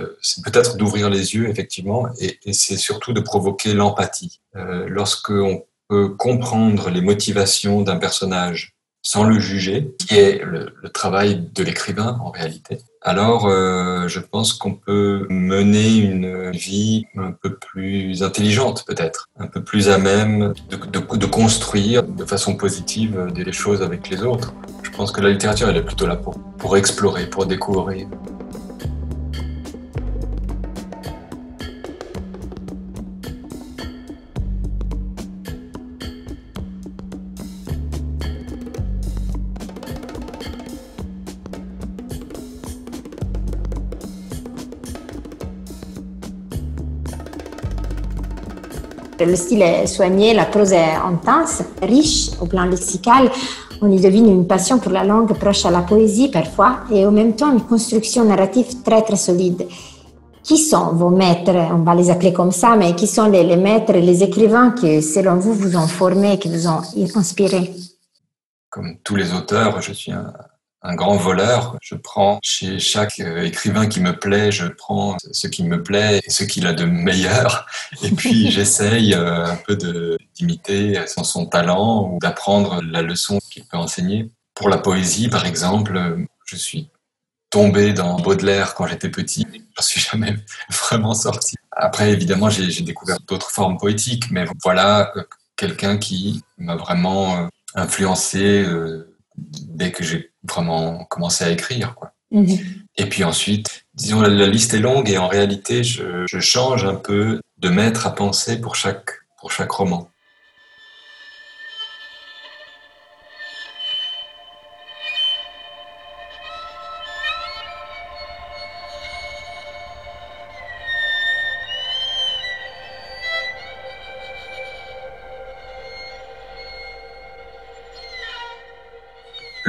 peut-être 0.43 0.77
d'ouvrir 0.77 1.09
les 1.09 1.35
yeux, 1.35 1.49
effectivement, 1.49 2.07
et, 2.19 2.39
et 2.45 2.53
c'est 2.53 2.77
surtout 2.77 3.13
de 3.13 3.21
provoquer 3.21 3.73
l'empathie. 3.73 4.41
Euh, 4.55 4.85
Lorsqu'on 4.87 5.65
peut 5.87 6.09
comprendre 6.09 6.89
les 6.89 7.01
motivations 7.01 7.81
d'un 7.81 7.97
personnage 7.97 8.75
sans 9.01 9.23
le 9.23 9.39
juger, 9.39 9.93
qui 9.99 10.15
est 10.15 10.43
le, 10.43 10.73
le 10.81 10.89
travail 10.89 11.49
de 11.53 11.63
l'écrivain 11.63 12.19
en 12.23 12.29
réalité, 12.29 12.79
alors 13.03 13.47
euh, 13.47 14.07
je 14.07 14.19
pense 14.19 14.53
qu'on 14.53 14.75
peut 14.75 15.25
mener 15.29 15.97
une 15.97 16.51
vie 16.51 17.05
un 17.17 17.31
peu 17.31 17.55
plus 17.55 18.21
intelligente 18.21 18.85
peut-être, 18.85 19.29
un 19.39 19.47
peu 19.47 19.63
plus 19.63 19.89
à 19.89 19.97
même 19.97 20.53
de, 20.69 20.75
de, 20.75 21.17
de, 21.17 21.25
construire 21.25 22.03
de 22.03 22.25
façon 22.25 22.55
positive 22.55 23.31
des 23.33 23.51
choses 23.51 23.81
avec 23.81 24.09
les 24.09 24.21
autres. 24.21 24.53
Je 24.83 24.91
pense 24.91 25.11
que 25.11 25.19
la 25.19 25.31
littérature, 25.31 25.67
elle 25.67 25.77
est 25.77 25.83
plutôt 25.83 26.05
là 26.05 26.15
pour, 26.15 26.37
pour 26.59 26.77
explorer, 26.77 27.27
pour 27.27 27.47
découvrir. 27.47 28.07
Le 49.25 49.35
style 49.35 49.61
est 49.61 49.85
soigné, 49.87 50.33
la 50.33 50.45
prose 50.45 50.73
est 50.73 50.95
intense, 50.95 51.61
riche 51.81 52.31
au 52.41 52.45
plan 52.47 52.65
lexical. 52.65 53.29
On 53.81 53.91
y 53.91 53.99
devine 53.99 54.29
une 54.29 54.47
passion 54.47 54.79
pour 54.79 54.91
la 54.91 55.03
langue 55.03 55.33
proche 55.37 55.65
à 55.65 55.71
la 55.71 55.81
poésie 55.81 56.29
parfois 56.29 56.79
et 56.91 57.05
en 57.05 57.11
même 57.11 57.35
temps 57.35 57.51
une 57.51 57.61
construction 57.61 58.25
narrative 58.25 58.81
très 58.83 59.01
très 59.03 59.15
solide. 59.15 59.67
Qui 60.43 60.57
sont 60.57 60.93
vos 60.93 61.09
maîtres? 61.09 61.55
On 61.71 61.83
va 61.83 61.93
les 61.93 62.09
appeler 62.09 62.33
comme 62.33 62.51
ça, 62.51 62.75
mais 62.75 62.95
qui 62.95 63.05
sont 63.05 63.27
les, 63.27 63.55
maîtres, 63.57 63.93
les 63.93 64.23
écrivains 64.23 64.71
qui, 64.71 65.01
selon 65.03 65.35
vous, 65.35 65.53
vous 65.53 65.77
ont 65.77 65.87
formé, 65.87 66.39
qui 66.39 66.49
vous 66.49 66.67
ont 66.67 66.81
inspiré 67.15 67.71
Comme 68.69 68.97
tous 69.03 69.15
les 69.15 69.33
auteurs, 69.33 69.81
je 69.81 69.93
suis 69.93 70.11
un, 70.11 70.33
un 70.83 70.95
grand 70.95 71.15
voleur. 71.15 71.77
Je 71.81 71.95
prends 71.95 72.39
chez 72.43 72.79
chaque 72.79 73.19
euh, 73.19 73.43
écrivain 73.43 73.87
qui 73.87 73.99
me 73.99 74.17
plaît, 74.17 74.51
je 74.51 74.65
prends 74.67 75.17
ce 75.31 75.47
qui 75.47 75.63
me 75.63 75.81
plaît 75.81 76.21
et 76.25 76.29
ce 76.29 76.43
qu'il 76.43 76.67
a 76.67 76.73
de 76.73 76.85
meilleur. 76.85 77.67
Et 78.03 78.11
puis 78.11 78.51
j'essaye 78.51 79.13
euh, 79.13 79.45
un 79.45 79.55
peu 79.55 79.77
d'imiter 80.35 81.01
son, 81.07 81.23
son 81.23 81.45
talent 81.45 82.09
ou 82.09 82.19
d'apprendre 82.19 82.81
la 82.81 83.01
leçon 83.01 83.39
qu'il 83.51 83.65
peut 83.65 83.77
enseigner. 83.77 84.31
Pour 84.55 84.69
la 84.69 84.77
poésie, 84.77 85.29
par 85.29 85.45
exemple, 85.45 86.25
je 86.45 86.55
suis 86.55 86.89
tombé 87.49 87.93
dans 87.93 88.19
Baudelaire 88.19 88.73
quand 88.73 88.87
j'étais 88.87 89.09
petit. 89.09 89.45
Je 89.77 89.83
suis 89.83 90.01
jamais 90.01 90.35
vraiment 90.69 91.13
sorti. 91.13 91.55
Après, 91.71 92.11
évidemment, 92.11 92.49
j'ai 92.49 92.81
découvert 92.81 93.17
d'autres 93.27 93.49
formes 93.49 93.77
poétiques, 93.77 94.31
mais 94.31 94.45
voilà 94.63 95.11
euh, 95.15 95.23
quelqu'un 95.55 95.97
qui 95.97 96.43
m'a 96.57 96.75
vraiment 96.75 97.47
influencé 97.75 98.65
dès 99.37 99.91
que 99.91 100.03
j'ai 100.03 100.30
vraiment 100.43 101.05
commencé 101.05 101.43
à 101.43 101.49
écrire. 101.49 101.95
Quoi. 101.95 102.13
Mhm. 102.31 102.57
Et 102.97 103.05
puis 103.07 103.23
ensuite, 103.23 103.85
disons, 103.93 104.21
la, 104.21 104.47
liste 104.47 104.73
est 104.73 104.79
longue 104.79 105.09
et 105.09 105.17
en 105.17 105.27
réalité, 105.27 105.83
je, 105.83 106.25
je, 106.27 106.39
change 106.39 106.85
un 106.85 106.95
peu 106.95 107.41
de 107.57 107.69
maître 107.69 108.05
à 108.07 108.13
penser 108.13 108.59
pour 108.59 108.75
chaque, 108.75 109.11
pour 109.39 109.51
chaque 109.51 109.71
roman. 109.71 110.10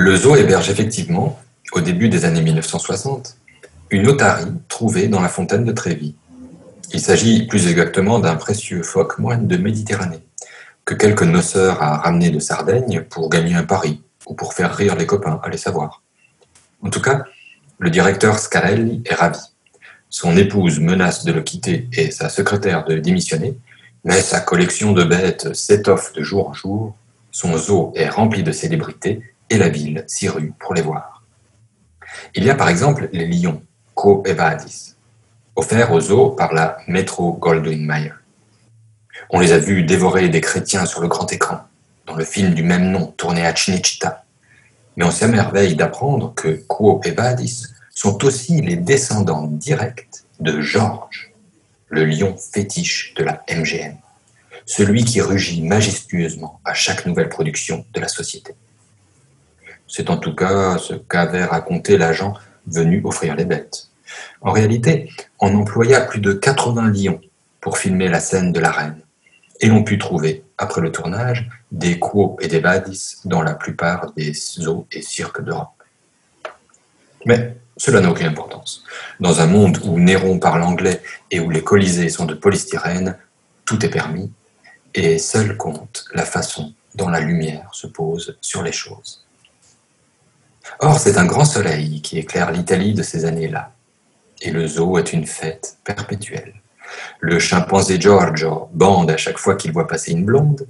Le 0.05 0.17
zoo 0.17 0.35
héberge 0.35 0.69
effectivement, 0.69 1.39
au 1.75 1.81
début 1.81 2.09
des 2.09 2.25
années 2.25 2.43
1960, 2.43 3.37
une 3.91 4.09
otarie 4.09 4.53
trouvée 4.67 5.07
dans 5.07 5.21
la 5.21 5.29
fontaine 5.29 5.65
de 5.65 5.71
Trévis. 5.71 6.17
Il 6.93 6.99
s'agit 6.99 7.47
plus 7.47 7.69
exactement 7.69 8.19
d'un 8.19 8.35
précieux 8.35 8.83
phoque 8.83 9.21
moine 9.21 9.47
de 9.47 9.57
Méditerranée, 9.57 10.19
que 10.85 10.95
quelques 10.95 11.23
noceurs 11.23 11.81
a 11.81 11.99
ramené 11.99 12.31
de 12.31 12.41
Sardaigne 12.41 13.03
pour 13.03 13.31
gagner 13.31 13.55
un 13.55 13.63
pari, 13.63 14.03
ou 14.27 14.35
pour 14.35 14.55
faire 14.55 14.75
rire 14.75 14.97
les 14.97 15.07
copains, 15.07 15.41
allez 15.45 15.57
savoir. 15.57 16.03
En 16.83 16.91
tout 16.91 17.01
cas, 17.01 17.23
le 17.79 17.89
directeur 17.89 18.41
Scarelli 18.41 19.03
est 19.05 19.15
ravi. 19.15 19.39
Son 20.11 20.37
épouse 20.37 20.81
menace 20.81 21.25
de 21.25 21.31
le 21.31 21.43
quitter 21.43 21.89
et 21.93 22.11
sa 22.11 22.29
secrétaire 22.29 22.85
de 22.87 22.99
démissionner, 22.99 23.57
mais 24.03 24.21
sa 24.21 24.41
collection 24.41 24.91
de 24.91 25.05
bêtes 25.05 25.55
s'étoffe 25.55 26.13
de 26.13 26.25
jour 26.25 26.49
en 26.49 26.55
jour, 26.55 26.97
son 27.31 27.57
zoo 27.57 27.93
est 27.95 28.09
rempli 28.09 28.43
de 28.43 28.51
célébrités 28.51 29.23
et 29.53 29.59
la 29.59 29.69
ville 29.69 30.03
s'y 30.07 30.31
rue 30.31 30.55
pour 30.59 30.73
les 30.73 30.81
voir. 30.81 31.23
Il 32.35 32.43
y 32.43 32.49
a 32.49 32.55
par 32.55 32.71
exemple 32.71 33.11
les 33.13 33.27
lions, 33.27 33.63
Co 33.95 34.23
Evadis, 34.25 34.95
offerts 35.57 35.93
aux 35.93 36.01
zoo 36.01 36.31
par 36.31 36.55
la 36.55 36.79
Metro 36.89 37.35
Goldwyn 37.35 37.85
Mayer. 37.85 38.15
On 39.29 39.41
les 39.41 39.53
a 39.53 39.59
vus 39.59 39.83
dévorer 39.83 40.31
des 40.31 40.41
chrétiens 40.41 40.87
sur 40.87 41.03
le 41.03 41.09
grand 41.09 41.31
écran, 41.31 41.61
dans 42.07 42.17
le 42.17 42.25
film 42.25 42.55
du 42.55 42.63
même 42.63 42.91
nom 42.91 43.09
tourné 43.09 43.45
à 43.45 43.55
Chinichita. 43.55 44.25
Mais 44.97 45.05
on 45.05 45.11
s'émerveille 45.11 45.77
d'apprendre 45.77 46.33
que 46.35 46.63
Quo 46.67 47.03
et 47.05 47.15
sont 47.91 48.25
aussi 48.25 48.63
les 48.63 48.77
descendants 48.77 49.49
directs 49.49 50.25
de 50.41 50.63
George, 50.63 51.31
le 51.89 52.07
lion 52.07 52.39
fétiche 52.39 53.13
de 53.19 53.25
la 53.25 53.45
MGM, 53.51 53.99
celui 54.65 55.05
qui 55.05 55.21
rugit 55.21 55.61
majestueusement 55.61 56.59
à 56.65 56.73
chaque 56.73 57.05
nouvelle 57.05 57.29
production 57.29 57.85
de 57.93 58.01
la 58.01 58.09
société. 58.09 58.55
C'est 59.95 60.09
en 60.09 60.17
tout 60.17 60.35
cas 60.35 60.79
ce 60.79 60.95
qu'avait 60.95 61.45
raconté 61.45 61.99
l'agent 61.99 62.33
venu 62.67 63.03
offrir 63.05 63.37
les 63.37 63.45
bêtes. 63.45 63.89
En 64.41 64.51
réalité, 64.51 65.11
on 65.39 65.55
employa 65.55 66.01
plus 66.01 66.21
de 66.21 66.33
80 66.33 66.93
lions 66.93 67.21
pour 67.61 67.77
filmer 67.77 68.09
la 68.09 68.19
scène 68.19 68.53
de 68.53 68.59
la 68.59 68.71
reine. 68.71 69.03
Et 69.61 69.67
l'on 69.67 69.85
put 69.85 69.99
trouver, 69.99 70.45
après 70.57 70.81
le 70.81 70.91
tournage, 70.91 71.47
des 71.71 71.99
quos 71.99 72.39
et 72.41 72.49
des 72.49 72.61
badis 72.61 73.17
dans 73.27 73.43
la 73.43 73.55
plupart 73.55 74.13
des 74.17 74.33
zoos 74.33 74.87
et 74.91 75.03
cirques 75.03 75.45
d'Europe. 75.45 75.69
Mais 77.27 77.59
cela 77.77 78.01
n'a 78.01 78.11
aucune 78.11 78.29
importance. 78.29 78.85
Dans 79.21 79.43
un 79.43 79.47
monde 79.47 79.79
où 79.85 80.01
Néron 80.01 80.39
parle 80.39 80.63
anglais 80.63 81.03
et 81.31 81.39
où 81.39 81.51
les 81.51 81.63
colisées 81.63 82.09
sont 82.09 82.25
de 82.25 82.33
polystyrène, 82.33 83.19
tout 83.67 83.85
est 83.85 83.91
permis, 83.91 84.33
et 84.95 85.19
seul 85.19 85.59
compte 85.59 86.07
la 86.15 86.25
façon 86.25 86.73
dont 86.95 87.11
la 87.11 87.21
lumière 87.21 87.69
se 87.75 87.87
pose 87.87 88.39
sur 88.41 88.63
les 88.63 88.73
choses. 88.73 89.22
Or, 90.81 90.99
c'est 90.99 91.19
un 91.19 91.27
grand 91.27 91.45
soleil 91.45 92.01
qui 92.03 92.19
éclaire 92.19 92.51
l'Italie 92.51 92.95
de 92.95 93.03
ces 93.03 93.25
années-là. 93.25 93.73
Et 94.41 94.51
le 94.51 94.67
zoo 94.67 94.99
est 94.99 95.13
une 95.13 95.27
fête 95.27 95.79
perpétuelle. 95.85 96.55
Le 97.21 97.39
chimpanzé 97.39 98.01
Giorgio 98.01 98.69
bande 98.73 99.11
à 99.11 99.17
chaque 99.17 99.39
fois 99.39 99.55
qu'il 99.55 99.73
voit 99.73 99.87
passer 99.87 100.13
une 100.13 100.25
blonde. 100.25 100.67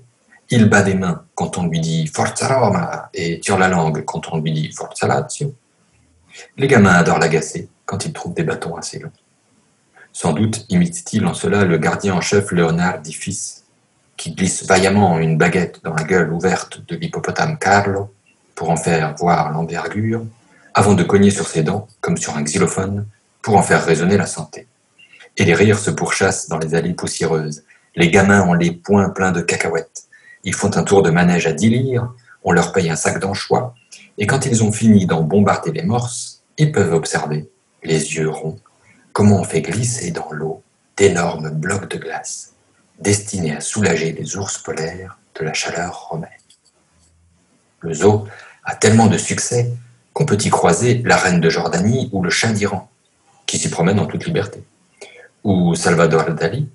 Il 0.50 0.68
bat 0.68 0.83
des 0.83 0.94
mains 0.94 1.24
quand 1.35 1.57
on 1.57 1.66
lui 1.66 1.81
dit 1.81 2.07
Forza 2.07 2.59
Roma 2.59 3.09
et 3.14 3.40
tire 3.40 3.59
la 3.59 3.68
langue 3.68 4.05
quand 4.05 4.33
on 4.33 4.38
lui 4.40 4.52
dit 4.52 4.70
Forza 4.70 5.07
Lazio. 5.07 5.55
Les 6.57 6.66
gamins 6.66 6.94
adorent 6.94 7.18
l'agacer 7.18 7.68
quand 7.87 8.05
ils 8.05 8.12
trouvent 8.12 8.35
des 8.35 8.44
bâtons 8.44 8.76
assez 8.76 8.98
longs. 8.98 9.12
Sans 10.12 10.33
doute 10.33 10.66
imite-t-il 10.68 11.26
en 11.26 11.33
cela 11.33 11.64
le 11.64 11.78
gardien 11.78 12.14
en 12.14 12.20
chef 12.20 12.52
Léonard 12.52 13.00
Diffis, 13.00 13.62
qui 14.16 14.35
glisse 14.35 14.64
vaillamment 14.66 15.18
une 15.18 15.38
baguette 15.38 15.81
dans 15.83 15.94
la 15.94 16.05
gueule 16.05 16.33
ouverte 16.33 16.87
de 16.87 16.96
l'hippopotame 16.96 17.59
Carlo 17.59 18.12
pour 18.62 18.70
en 18.70 18.77
faire 18.77 19.16
voir 19.16 19.51
l'envergure, 19.51 20.25
avant 20.72 20.94
de 20.94 21.03
cogner 21.03 21.31
sur 21.33 21.48
ses 21.48 21.64
dents, 21.64 21.88
comme 22.01 22.16
sur 22.16 22.37
un 22.37 22.44
xylophone, 22.44 23.07
pour 23.42 23.57
en 23.57 23.62
faire 23.62 23.85
résonner 23.85 24.16
la 24.16 24.27
santé. 24.27 24.68
Et 25.37 25.44
les 25.44 25.55
rires 25.55 25.81
se 25.81 25.90
pourchassent 25.90 26.48
dans 26.48 26.59
les 26.59 26.77
allées 26.77 26.94
poussiéreuses. 26.94 27.64
Les 27.96 28.09
gamins 28.09 28.46
ont 28.46 28.55
les 28.55 28.70
poings 28.70 29.09
pleins 29.09 29.33
de 29.33 29.40
cacahuètes. 29.40 30.05
Ils 30.44 30.55
font 30.55 30.77
un 30.77 30.85
tour 30.85 31.03
de 31.03 31.11
manège 31.11 31.48
à 31.48 31.53
dix 31.53 31.70
lire, 31.70 32.12
on 32.44 32.53
leur 32.53 32.72
paye 32.72 32.88
un 32.88 32.94
sac 32.94 33.18
d'anchois, 33.18 33.75
et 34.16 34.29
quand 34.29 34.46
ils 34.46 34.62
ont 34.62 34.70
fini 34.70 35.07
d'en 35.07 35.22
bombarder 35.22 35.72
les 35.72 35.83
morses, 35.83 36.44
ils 36.57 36.70
peuvent 36.70 36.94
observer, 36.94 37.51
les 37.83 38.14
yeux 38.14 38.31
ronds, 38.31 38.61
comment 39.12 39.40
on 39.40 39.44
fait 39.44 39.62
glisser 39.62 40.12
dans 40.12 40.31
l'eau 40.31 40.62
d'énormes 40.96 41.51
blocs 41.51 41.90
de 41.90 41.98
glace, 41.98 42.53
destinés 43.01 43.57
à 43.57 43.61
soulager 43.61 44.12
les 44.12 44.37
ours 44.37 44.59
polaires 44.59 45.18
de 45.35 45.46
la 45.46 45.53
chaleur 45.53 46.11
romaine. 46.11 46.31
Le 47.83 47.94
zoo 47.94 48.29
a 48.64 48.75
tellement 48.75 49.07
de 49.07 49.18
succès 49.18 49.72
qu'on 50.12 50.27
peut 50.27 50.38
y 50.40 50.51
croiser 50.51 51.03
la 51.05 51.16
reine 51.16 51.40
de 51.40 51.51
Jordanie 51.51 52.09
ou 52.12 52.22
le 52.22 52.31
chat 52.31 52.53
d'Iran, 52.53 52.90
qui 53.46 53.59
s'y 53.59 53.70
promène 53.70 53.98
en 53.98 54.07
toute 54.07 54.27
liberté, 54.27 54.62
ou 55.44 55.75
Salvador 55.75 56.31
Dali, 56.33 56.68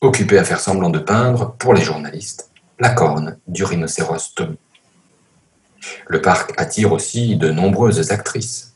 occupé 0.00 0.38
à 0.38 0.44
faire 0.44 0.60
semblant 0.60 0.90
de 0.90 0.98
peindre, 0.98 1.54
pour 1.58 1.74
les 1.74 1.82
journalistes, 1.82 2.50
la 2.78 2.90
corne 2.90 3.38
du 3.46 3.64
rhinocéros 3.64 4.34
Tommy. 4.34 4.58
Le 6.06 6.20
parc 6.20 6.52
attire 6.58 6.92
aussi 6.92 7.36
de 7.36 7.50
nombreuses 7.50 8.12
actrices. 8.12 8.74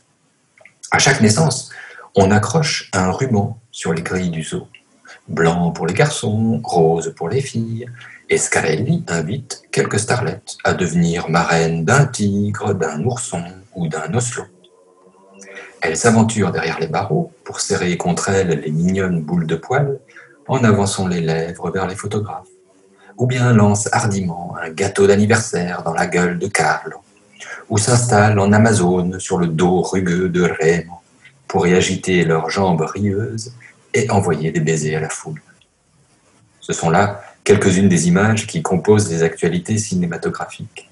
À 0.90 0.98
chaque 0.98 1.20
naissance, 1.20 1.70
on 2.14 2.30
accroche 2.30 2.90
un 2.92 3.10
ruban 3.10 3.58
sur 3.70 3.92
les 3.92 4.02
grilles 4.02 4.30
du 4.30 4.42
zoo. 4.42 4.66
Blanc 5.28 5.72
pour 5.72 5.86
les 5.86 5.94
garçons, 5.94 6.60
rose 6.64 7.12
pour 7.16 7.28
les 7.28 7.40
filles, 7.40 7.86
et 8.28 8.38
Scarelli 8.38 9.04
invite 9.08 9.62
quelques 9.70 10.00
starlettes 10.00 10.56
à 10.64 10.74
devenir 10.74 11.28
marraines 11.30 11.84
d'un 11.84 12.06
tigre, 12.06 12.74
d'un 12.74 13.02
ourson 13.04 13.42
ou 13.74 13.86
d'un 13.86 14.12
oslo. 14.14 14.44
Elles 15.80 15.96
s'aventurent 15.96 16.50
derrière 16.50 16.80
les 16.80 16.88
barreaux 16.88 17.32
pour 17.44 17.60
serrer 17.60 17.96
contre 17.96 18.28
elles 18.30 18.60
les 18.60 18.70
mignonnes 18.70 19.22
boules 19.22 19.46
de 19.46 19.54
poils 19.54 19.98
en 20.48 20.64
avançant 20.64 21.06
les 21.06 21.20
lèvres 21.20 21.70
vers 21.70 21.86
les 21.86 21.94
photographes, 21.94 22.48
ou 23.16 23.26
bien 23.26 23.52
lancent 23.52 23.88
hardiment 23.92 24.56
un 24.60 24.70
gâteau 24.70 25.06
d'anniversaire 25.06 25.82
dans 25.82 25.92
la 25.92 26.06
gueule 26.06 26.38
de 26.38 26.48
Carlo, 26.48 26.98
ou 27.68 27.78
s'installent 27.78 28.38
en 28.38 28.52
Amazone 28.52 29.20
sur 29.20 29.38
le 29.38 29.46
dos 29.46 29.82
rugueux 29.82 30.28
de 30.28 30.42
Remo 30.42 31.00
pour 31.46 31.66
y 31.66 31.74
agiter 31.74 32.24
leurs 32.24 32.50
jambes 32.50 32.82
rieuses 32.82 33.52
et 33.94 34.10
envoyer 34.10 34.50
des 34.50 34.60
baisers 34.60 34.96
à 34.96 35.00
la 35.00 35.08
foule. 35.08 35.40
Ce 36.60 36.72
sont 36.72 36.90
là 36.90 37.20
quelques-unes 37.46 37.88
des 37.88 38.08
images 38.08 38.48
qui 38.48 38.60
composent 38.60 39.08
les 39.08 39.22
actualités 39.22 39.78
cinématographiques. 39.78 40.90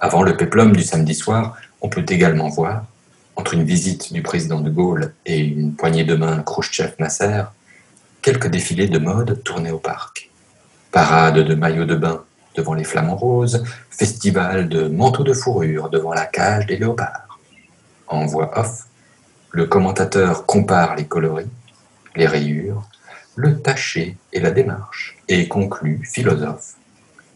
Avant 0.00 0.22
le 0.22 0.34
péplum 0.34 0.72
du 0.72 0.82
samedi 0.82 1.14
soir, 1.14 1.58
on 1.82 1.90
peut 1.90 2.06
également 2.08 2.48
voir, 2.48 2.86
entre 3.36 3.52
une 3.52 3.64
visite 3.64 4.10
du 4.10 4.22
président 4.22 4.60
de 4.60 4.70
Gaulle 4.70 5.12
et 5.26 5.40
une 5.40 5.74
poignée 5.74 6.04
de 6.04 6.14
main 6.14 6.42
Khrushchev-Nasser, 6.42 7.42
quelques 8.22 8.48
défilés 8.48 8.88
de 8.88 8.98
mode 8.98 9.42
tournés 9.44 9.72
au 9.72 9.78
parc. 9.78 10.30
Parade 10.90 11.40
de 11.40 11.54
maillots 11.54 11.84
de 11.84 11.96
bain 11.96 12.24
devant 12.56 12.72
les 12.72 12.84
flamants 12.84 13.16
roses, 13.16 13.62
festival 13.90 14.70
de 14.70 14.88
manteaux 14.88 15.22
de 15.22 15.34
fourrure 15.34 15.90
devant 15.90 16.14
la 16.14 16.24
cage 16.24 16.64
des 16.64 16.78
léopards. 16.78 17.38
En 18.06 18.24
voix 18.24 18.58
off, 18.58 18.86
le 19.50 19.66
commentateur 19.66 20.46
compare 20.46 20.96
les 20.96 21.04
coloris, 21.04 21.50
les 22.16 22.26
rayures, 22.26 22.88
le 23.36 23.60
taché 23.60 24.16
et 24.32 24.40
la 24.40 24.50
démarche, 24.50 25.13
et 25.28 25.48
conclut, 25.48 26.00
philosophe, 26.04 26.74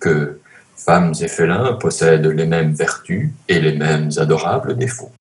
que 0.01 0.41
femmes 0.77 1.13
et 1.21 1.29
félins 1.29 1.75
possèdent 1.75 2.27
les 2.27 2.47
mêmes 2.47 2.73
vertus 2.73 3.31
et 3.49 3.61
les 3.61 3.77
mêmes 3.77 4.11
adorables 4.17 4.77
défauts. 4.77 5.13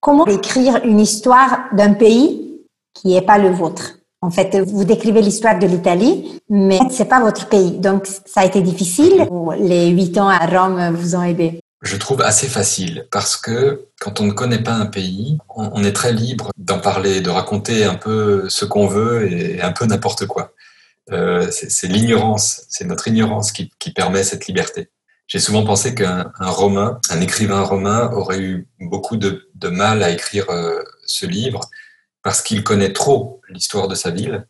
Comment 0.00 0.26
écrire 0.26 0.80
une 0.84 1.00
histoire 1.00 1.64
d'un 1.72 1.94
pays 1.94 2.60
qui 2.94 3.08
n'est 3.08 3.22
pas 3.22 3.38
le 3.38 3.50
vôtre? 3.50 3.98
En 4.20 4.30
fait, 4.30 4.56
vous 4.56 4.84
décrivez 4.84 5.22
l'histoire 5.22 5.58
de 5.58 5.66
l'Italie, 5.66 6.40
mais 6.48 6.78
c'est 6.90 7.04
pas 7.04 7.20
votre 7.20 7.48
pays. 7.48 7.78
Donc, 7.78 8.06
ça 8.06 8.40
a 8.40 8.44
été 8.44 8.60
difficile 8.62 9.26
ou 9.30 9.52
les 9.52 9.88
huit 9.90 10.18
ans 10.18 10.28
à 10.28 10.44
Rome 10.46 10.94
vous 10.94 11.14
ont 11.14 11.22
aidé? 11.22 11.60
Je 11.82 11.96
trouve 11.96 12.22
assez 12.22 12.48
facile 12.48 13.06
parce 13.12 13.36
que 13.36 13.84
quand 14.00 14.20
on 14.20 14.24
ne 14.24 14.32
connaît 14.32 14.62
pas 14.62 14.72
un 14.72 14.86
pays, 14.86 15.38
on, 15.54 15.84
est 15.84 15.92
très 15.92 16.12
libre 16.12 16.50
d'en 16.56 16.80
parler, 16.80 17.20
de 17.20 17.30
raconter 17.30 17.84
un 17.84 17.94
peu 17.94 18.48
ce 18.48 18.64
qu'on 18.64 18.88
veut 18.88 19.30
et 19.30 19.62
un 19.62 19.70
peu 19.70 19.86
n'importe 19.86 20.26
quoi. 20.26 20.52
Euh, 21.12 21.48
c'est 21.50 21.86
l'ignorance, 21.86 22.66
c'est 22.68 22.84
notre 22.84 23.08
ignorance 23.08 23.52
qui, 23.52 23.70
permet 23.94 24.22
cette 24.22 24.46
liberté. 24.46 24.90
J'ai 25.26 25.38
souvent 25.38 25.64
pensé 25.64 25.94
qu'un 25.94 26.30
romain, 26.38 27.00
un 27.10 27.20
écrivain 27.20 27.62
romain 27.62 28.10
aurait 28.12 28.40
eu 28.40 28.68
beaucoup 28.80 29.16
de, 29.16 29.48
mal 29.68 30.02
à 30.02 30.10
écrire 30.10 30.48
euh, 30.50 30.82
ce 31.06 31.26
livre 31.26 31.60
parce 32.22 32.42
qu'il 32.42 32.62
connaît 32.62 32.92
trop 32.92 33.40
l'histoire 33.48 33.88
de 33.88 33.94
sa 33.94 34.10
ville 34.10 34.46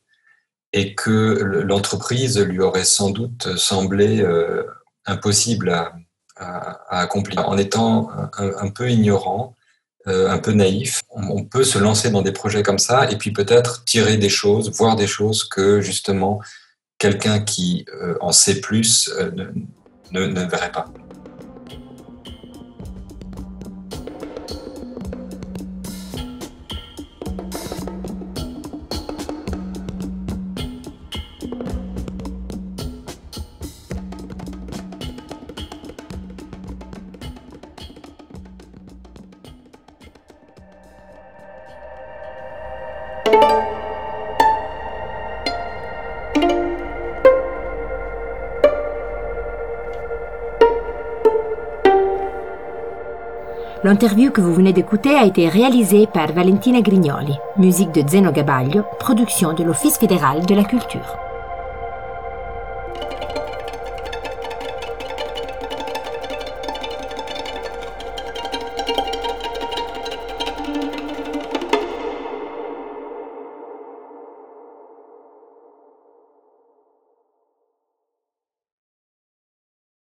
et 0.73 0.95
que 0.95 1.65
l'entreprise 1.65 2.39
lui 2.39 2.61
aurait 2.61 2.85
sans 2.85 3.11
doute 3.11 3.57
semblé 3.57 4.21
euh, 4.21 4.65
impossible 5.07 5.71
à, 5.71 5.95
à, 6.37 7.01
accomplir. 7.01 7.49
En 7.49 7.57
étant 7.57 8.11
un, 8.37 8.69
peu 8.71 8.91
ignorant, 8.91 9.55
euh, 10.09 10.31
un 10.31 10.39
peu 10.39 10.53
naïf, 10.53 11.03
on, 11.11 11.45
peut 11.45 11.65
se 11.65 11.79
lancer 11.79 12.11
dans 12.11 12.23
des 12.23 12.33
projets 12.33 12.63
comme 12.63 12.79
ça 12.79 13.11
et 13.11 13.17
puis 13.17 13.31
peut-être 13.31 13.85
tirer 13.85 14.17
des 14.17 14.29
choses, 14.29 14.71
voir 14.73 14.97
des 14.97 15.07
choses 15.07 15.45
que 15.45 15.81
justement 15.81 16.41
quelqu'un 16.99 17.41
qui 17.41 17.85
euh, 18.03 18.15
en 18.21 18.33
sait 18.33 18.61
plus 18.61 19.11
euh, 19.19 19.31
ne 20.13 20.49
verrait 20.49 20.73
pas. 20.73 20.87
L'interview 53.89 54.31
que 54.31 54.43
vous 54.43 54.53
venez 54.53 54.75
d'écouter 54.75 55.15
a 55.15 55.25
été 55.25 55.49
réalisée 55.49 56.07
par 56.07 56.31
Valentina 56.35 56.83
Grignoli, 56.83 57.33
musique 57.57 57.91
de 57.93 58.07
Zeno 58.07 58.31
Gabaglio, 58.31 58.85
production 59.01 59.55
de 59.55 59.65
l'Office 59.65 59.97
fédéral 59.97 60.45
de 60.45 60.55
la 60.55 60.65
culture. 60.65 61.28